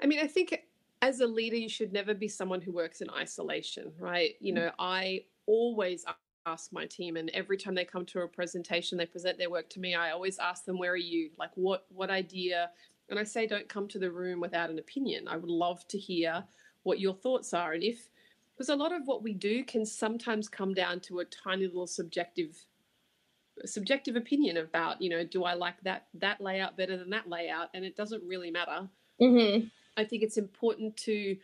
[0.00, 0.56] I mean, I think
[1.02, 4.34] as a leader, you should never be someone who works in isolation, right?
[4.38, 6.04] You know, I always
[6.46, 9.68] ask my team and every time they come to a presentation they present their work
[9.68, 12.70] to me i always ask them where are you like what what idea
[13.08, 15.28] and I say, don't come to the room without an opinion.
[15.28, 16.44] I would love to hear
[16.82, 17.72] what your thoughts are.
[17.72, 18.08] And if,
[18.54, 21.86] because a lot of what we do can sometimes come down to a tiny little
[21.86, 22.56] subjective
[23.64, 27.68] subjective opinion about you know do i like that that layout better than that layout
[27.74, 28.88] and it doesn't really matter
[29.20, 29.66] mm-hmm.
[29.96, 31.36] i think it's important to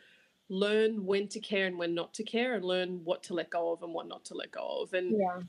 [0.48, 3.72] learn when to care and when not to care and learn what to let go
[3.72, 5.40] of and what not to let go of and yeah.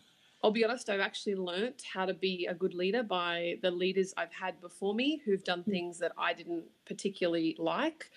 [0.46, 4.14] I'll be honest, I've actually learnt how to be a good leader by the leaders
[4.16, 5.72] I've had before me who've done mm.
[5.72, 8.12] things that I didn't particularly like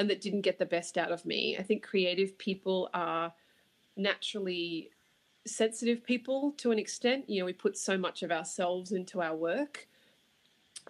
[0.00, 1.56] and that didn't get the best out of me.
[1.56, 3.32] I think creative people are
[3.96, 4.90] naturally
[5.46, 7.30] sensitive people to an extent.
[7.30, 9.86] You know, we put so much of ourselves into our work.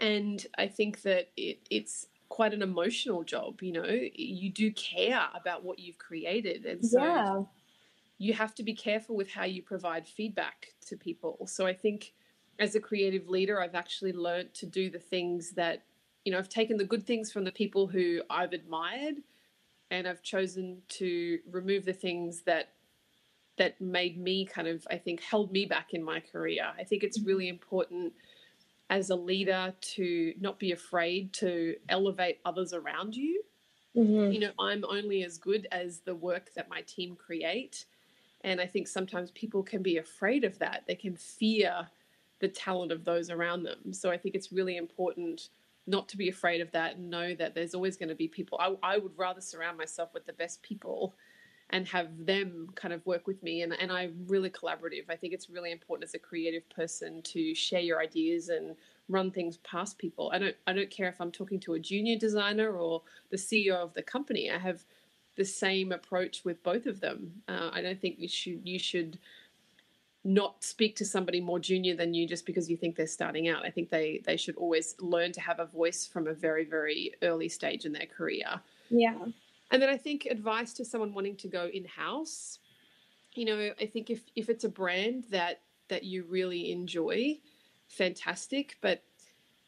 [0.00, 3.60] And I think that it, it's quite an emotional job.
[3.60, 7.42] You know, you do care about what you've created, and so Yeah.
[8.20, 11.48] You have to be careful with how you provide feedback to people.
[11.48, 12.14] So I think
[12.60, 15.86] as a creative leader, I've actually learned to do the things that,
[16.24, 19.24] you know, I've taken the good things from the people who I've admired
[19.90, 22.74] and I've chosen to remove the things that
[23.56, 26.72] that made me kind of I think held me back in my career.
[26.78, 28.14] I think it's really important
[28.90, 33.44] as a leader to not be afraid to elevate others around you
[33.94, 34.30] Mhm.
[34.30, 37.86] you know i'm only as good as the work that my team create
[38.42, 40.84] and i think sometimes people can be afraid of that.
[40.86, 41.86] They can fear
[42.40, 43.92] the talent of those around them.
[43.92, 45.48] So i think it's really important
[45.86, 48.58] not to be afraid of that and know that there's always going to be people.
[48.60, 51.14] I, I would rather surround myself with the best people
[51.70, 53.62] and have them kind of work with me.
[53.62, 55.04] And, and i'm really collaborative.
[55.08, 58.76] I think it's really important as a creative person to share your ideas and
[59.08, 60.30] run things past people.
[60.32, 63.74] I don't i don't care if i'm talking to a junior designer or the ceo
[63.74, 64.50] of the company.
[64.50, 64.84] I have
[65.40, 67.18] the same approach with both of them
[67.48, 69.18] uh, i don't think you should you should
[70.22, 73.64] not speak to somebody more junior than you just because you think they're starting out
[73.64, 77.14] i think they they should always learn to have a voice from a very very
[77.22, 78.48] early stage in their career
[78.90, 79.16] Yeah.
[79.70, 82.58] and then I think advice to someone wanting to go in house.
[83.38, 85.56] You know, I think if if it's a brand that
[85.92, 87.38] that you really enjoy,
[87.88, 88.76] fantastic.
[88.86, 88.98] But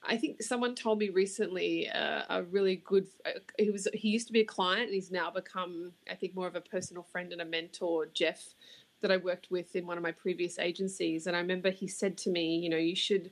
[0.04, 3.06] I think someone told me recently uh, a really good.
[3.24, 6.34] Uh, he was he used to be a client and he's now become I think
[6.34, 8.06] more of a personal friend and a mentor.
[8.12, 8.54] Jeff,
[9.00, 12.16] that I worked with in one of my previous agencies, and I remember he said
[12.18, 13.30] to me, you know, you should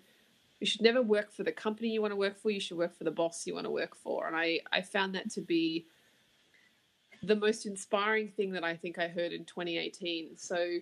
[0.61, 2.51] you should never work for the company you want to work for.
[2.51, 4.27] You should work for the boss you want to work for.
[4.27, 5.87] And I I found that to be
[7.23, 10.37] the most inspiring thing that I think I heard in 2018.
[10.37, 10.79] So,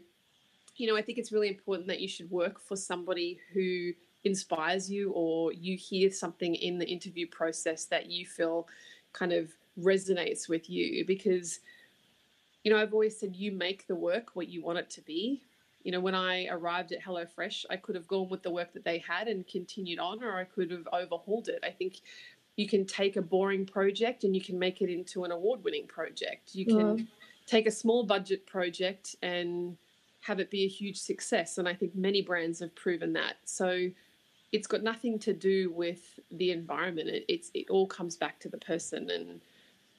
[0.76, 3.92] you know, I think it's really important that you should work for somebody who
[4.24, 8.68] inspires you or you hear something in the interview process that you feel
[9.12, 11.60] kind of resonates with you because
[12.64, 15.42] you know, I've always said you make the work what you want it to be.
[15.84, 18.84] You know, when I arrived at HelloFresh, I could have gone with the work that
[18.84, 21.60] they had and continued on, or I could have overhauled it.
[21.62, 22.00] I think
[22.56, 25.86] you can take a boring project and you can make it into an award winning
[25.86, 26.54] project.
[26.54, 27.04] You can Yeah.
[27.46, 29.78] take a small budget project and
[30.20, 31.58] have it be a huge success.
[31.58, 33.36] And I think many brands have proven that.
[33.44, 33.88] So
[34.52, 37.08] it's got nothing to do with the environment.
[37.08, 39.40] It, it's it all comes back to the person, and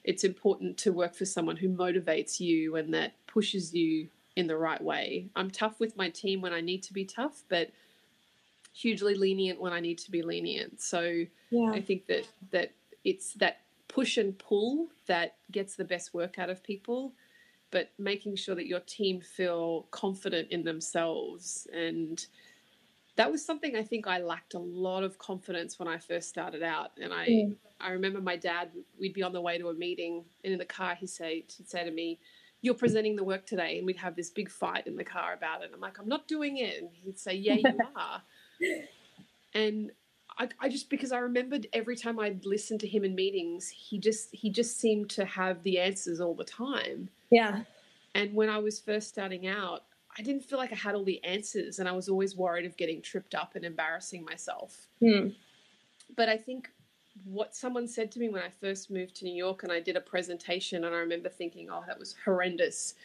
[0.03, 4.57] it's important to work for someone who motivates you and that pushes you in the
[4.57, 5.27] right way.
[5.35, 7.71] I'm tough with my team when I need to be tough, but
[8.73, 10.81] hugely lenient when I need to be lenient.
[10.81, 11.71] So Yeah.
[11.71, 12.71] I think that that
[13.03, 17.13] it's that push and pull that gets the best work out of people,
[17.71, 22.25] but making sure that your team feel confident in themselves and
[23.19, 26.63] that was something I think I lacked a lot of confidence when I first started
[26.63, 26.91] out.
[27.01, 27.57] And I Mm.
[27.81, 30.65] I remember my dad we'd be on the way to a meeting and in the
[30.65, 32.17] car he say he'd say to me,
[32.61, 35.63] You're presenting the work today and we'd have this big fight in the car about
[35.63, 35.71] it.
[35.73, 38.21] I'm like, I'm not doing it and he'd say, Yeah, you are.
[39.53, 39.91] And
[40.37, 43.99] I, I just because I remembered every time I'd listen to him in meetings, he
[43.99, 47.09] just he just seemed to have the answers all the time.
[47.29, 47.63] Yeah.
[48.15, 49.83] And when I was first starting out,
[50.19, 52.75] I didn't feel like I had all the answers, and I was always worried of
[52.75, 54.87] getting tripped up and embarrassing myself.
[54.99, 55.29] Hmm.
[56.17, 56.69] But I think
[57.23, 59.95] what someone said to me when I first moved to New York and I did
[59.95, 62.95] a presentation, and I remember thinking, oh, that was horrendous.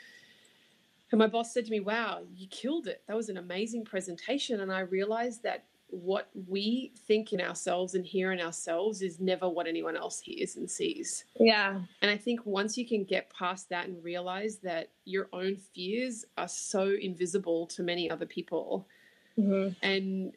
[1.12, 3.02] And my boss said to me, wow, you killed it.
[3.06, 4.60] That was an amazing presentation.
[4.60, 9.48] And I realized that what we think in ourselves and hear in ourselves is never
[9.48, 11.24] what anyone else hears and sees.
[11.38, 11.80] Yeah.
[12.02, 16.24] And I think once you can get past that and realize that your own fears
[16.36, 18.88] are so invisible to many other people,
[19.36, 20.32] hmm and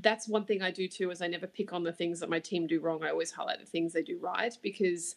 [0.00, 2.38] that's one thing I do too is I never pick on the things that my
[2.38, 3.04] team do wrong.
[3.04, 5.16] I always highlight the things they do right because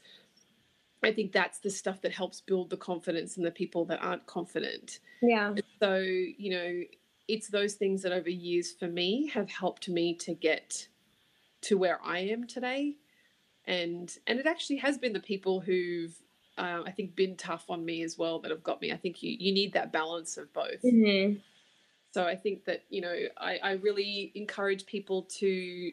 [1.03, 4.25] I think that's the stuff that helps build the confidence in the people that aren't
[4.25, 4.99] confident.
[5.21, 5.53] Yeah.
[5.79, 6.83] So, you know,
[7.27, 10.87] it's those things that over years for me have helped me to get
[11.63, 12.97] to where I am today.
[13.65, 16.15] And and it actually has been the people who've
[16.57, 18.91] uh, I think been tough on me as well that have got me.
[18.91, 20.83] I think you you need that balance of both.
[20.83, 21.41] hmm
[22.11, 25.91] So I think that you know I, I really encourage people to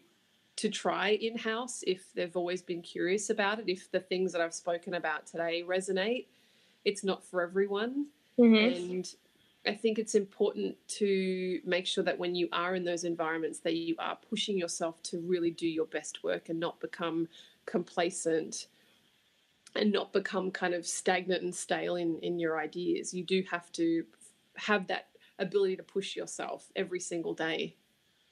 [0.56, 3.68] to try in house if they've always been curious about it.
[3.68, 6.26] If the things that I've spoken about today resonate,
[6.84, 9.14] it's not for everyone, hmm and
[9.66, 13.76] I think it's important to make sure that when you are in those environments, that
[13.76, 17.28] you are pushing yourself to really do your best work and not become
[17.64, 18.66] complacent
[19.76, 23.14] and not become kind of stagnant and stale in in your ideas.
[23.14, 24.04] You do have to
[24.56, 25.08] have that
[25.38, 27.76] ability to push yourself every single day.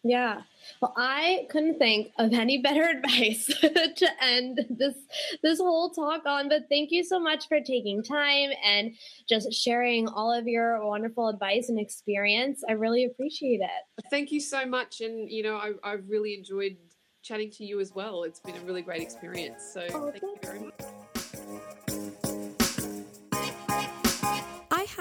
[0.02, 0.42] Yeah.
[0.80, 4.94] Well, I couldn't think of any better advice to end this
[5.42, 8.92] this whole talk on, but thank you so much for taking time and
[9.28, 12.62] just sharing all of your wonderful advice and experience.
[12.68, 14.04] I really appreciate it.
[14.10, 16.76] Thank you so much and you know, I I've really enjoyed
[17.22, 18.22] chatting to you as well.
[18.24, 19.62] It's been a really great experience.
[19.72, 21.99] So oh, thank you very much.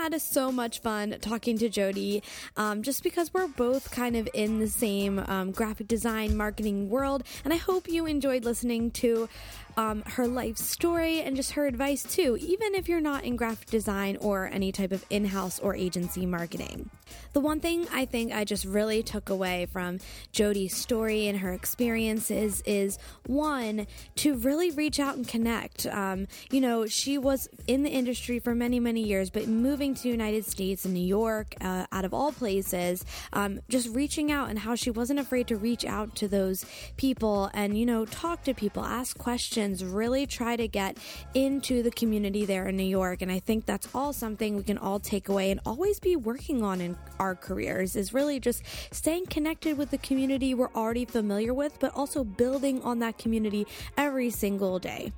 [0.10, 2.24] Had so much fun talking to Jodi
[2.57, 7.24] um, just because we're both kind of in the same um, graphic design marketing world.
[7.43, 9.30] And I hope you enjoyed listening to
[9.78, 13.70] um, her life story and just her advice too, even if you're not in graphic
[13.70, 16.89] design or any type of in house or agency marketing.
[17.34, 19.99] The one thing I think I just really took away from
[20.34, 23.88] Jodi's story and her experiences is one,
[24.18, 25.86] to really reach out and connect.
[25.86, 30.10] Um, you know, she was in the industry for many, many years, but moving to
[30.10, 34.60] United States and New York, uh, out of all places, um, just reaching out and
[34.60, 36.66] how she wasn't afraid to reach out to those
[36.97, 40.97] people and, you know, talk to people, ask questions, really try to get
[41.34, 43.22] into the community there in New York.
[43.22, 46.64] And I think that's all something we can all take away and always be working
[46.64, 51.54] on in our careers is really just staying connected with the community we're already familiar
[51.54, 53.66] with, but also building on that community
[53.97, 55.12] every single day.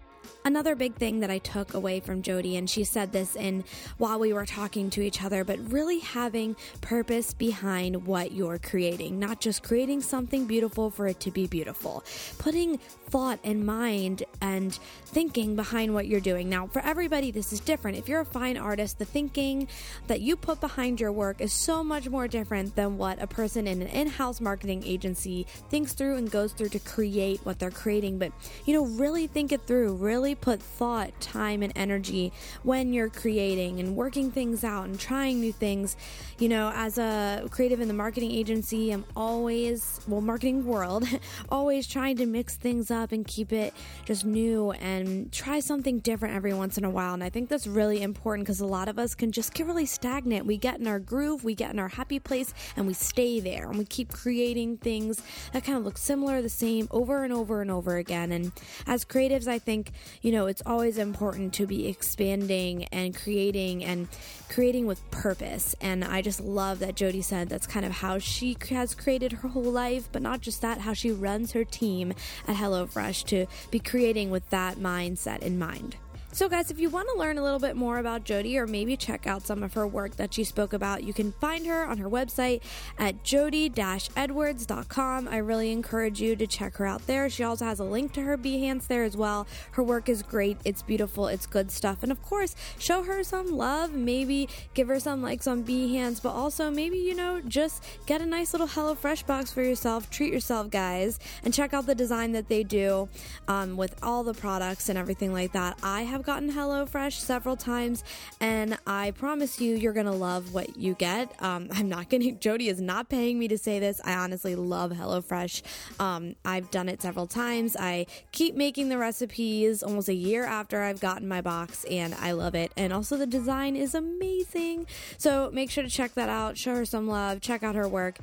[0.44, 3.64] Another big thing that I took away from Jodi, and she said this in
[3.98, 9.20] while we were talking to each other, but really having purpose behind what you're creating,
[9.20, 12.04] not just creating something beautiful for it to be beautiful.
[12.40, 12.80] Putting
[13.12, 16.50] thought and mind and thinking behind what you're doing.
[16.50, 17.98] Now, for everybody, this is different.
[17.98, 19.68] If you're a fine artist, the thinking
[20.08, 23.68] that you put behind your work is so much more different than what a person
[23.68, 27.70] in an in house marketing agency thinks through and goes through to create what they're
[27.70, 28.18] creating.
[28.18, 28.32] But,
[28.66, 32.32] you know, really think it through, really put thought, time, and energy
[32.64, 35.98] when you're creating and working things out and trying new things.
[36.40, 41.06] You know, as a creative in the marketing agency, I'm always, well, marketing world,
[41.50, 43.74] always trying to mix things up up and keep it
[44.06, 47.14] just new and try something different every once in a while.
[47.14, 49.86] And I think that's really important because a lot of us can just get really
[49.86, 50.46] stagnant.
[50.46, 53.68] We get in our groove, we get in our happy place, and we stay there
[53.68, 55.22] and we keep creating things
[55.52, 58.32] that kind of look similar, the same over and over and over again.
[58.32, 58.52] And
[58.88, 59.92] as creatives, I think,
[60.22, 64.08] you know, it's always important to be expanding and creating and
[64.50, 65.76] creating with purpose.
[65.82, 69.48] And I just love that Jodi said that's kind of how she has created her
[69.48, 72.14] whole life, but not just that, how she runs her team
[72.48, 72.56] at
[72.92, 75.96] HelloFresh to be creating with that mindset in mind.
[76.34, 78.96] So, guys, if you want to learn a little bit more about Jodi or maybe
[78.96, 81.98] check out some of her work that she spoke about, you can find her on
[81.98, 82.62] her website
[82.98, 83.70] at jodi
[84.16, 85.28] edwards.com.
[85.28, 87.30] I really encourage you to check her out there.
[87.30, 89.46] She also has a link to her Behance there as well.
[89.72, 92.02] Her work is great, it's beautiful, it's good stuff.
[92.02, 96.30] And of course, show her some love, maybe give her some likes on Behance, but
[96.30, 100.10] also maybe, you know, just get a nice little HelloFresh box for yourself.
[100.10, 103.10] Treat yourself, guys, and check out the design that they do
[103.50, 105.78] um, with all the products and everything like that.
[105.84, 108.04] I have have gotten HelloFresh several times,
[108.40, 111.34] and I promise you, you're gonna love what you get.
[111.42, 112.32] Um, I'm not gonna.
[112.40, 114.00] Jodi is not paying me to say this.
[114.06, 115.64] I honestly love HelloFresh.
[116.00, 117.76] Um, I've done it several times.
[117.76, 122.34] I keep making the recipes almost a year after I've gotten my box, and I
[122.34, 122.72] love it.
[122.78, 124.86] And also, the design is amazing.
[125.18, 126.56] So make sure to check that out.
[126.56, 127.42] Show her some love.
[127.42, 128.20] Check out her work.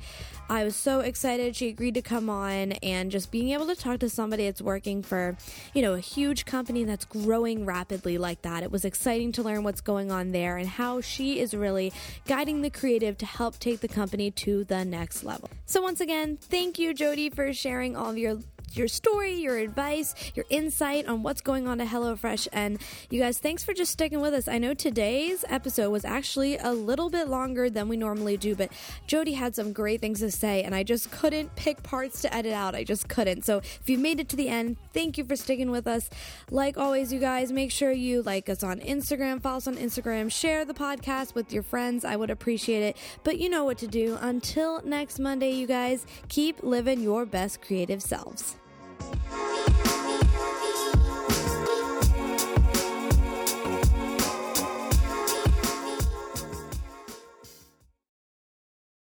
[0.49, 3.99] I was so excited she agreed to come on, and just being able to talk
[3.99, 5.37] to somebody that's working for,
[5.75, 8.63] you know, a huge company that's growing rapidly like that.
[8.63, 11.93] It was exciting to learn what's going on there and how she is really
[12.25, 15.51] guiding the creative to help take the company to the next level.
[15.67, 18.39] So, once again, thank you, Jodi, for sharing all of your
[18.75, 22.47] your story, your advice, your insight on what's going on at HelloFresh.
[22.53, 24.47] And you guys, thanks for just sticking with us.
[24.47, 28.71] I know today's episode was actually a little bit longer than we normally do, but
[29.07, 32.53] Jodi had some great things to say, and I just couldn't pick parts to edit
[32.53, 32.75] out.
[32.75, 33.45] I just couldn't.
[33.45, 36.09] So if you made it to the end, thank you for sticking with us.
[36.51, 40.31] Like always, you guys, make sure you like us on Instagram, follow us on Instagram,
[40.31, 42.05] share the podcast with your friends.
[42.05, 42.97] I would appreciate it.
[43.23, 44.17] But you know what to do.
[44.21, 48.58] Until next Monday, you guys, keep living your best creative selves.
[48.99, 50.08] Thank you.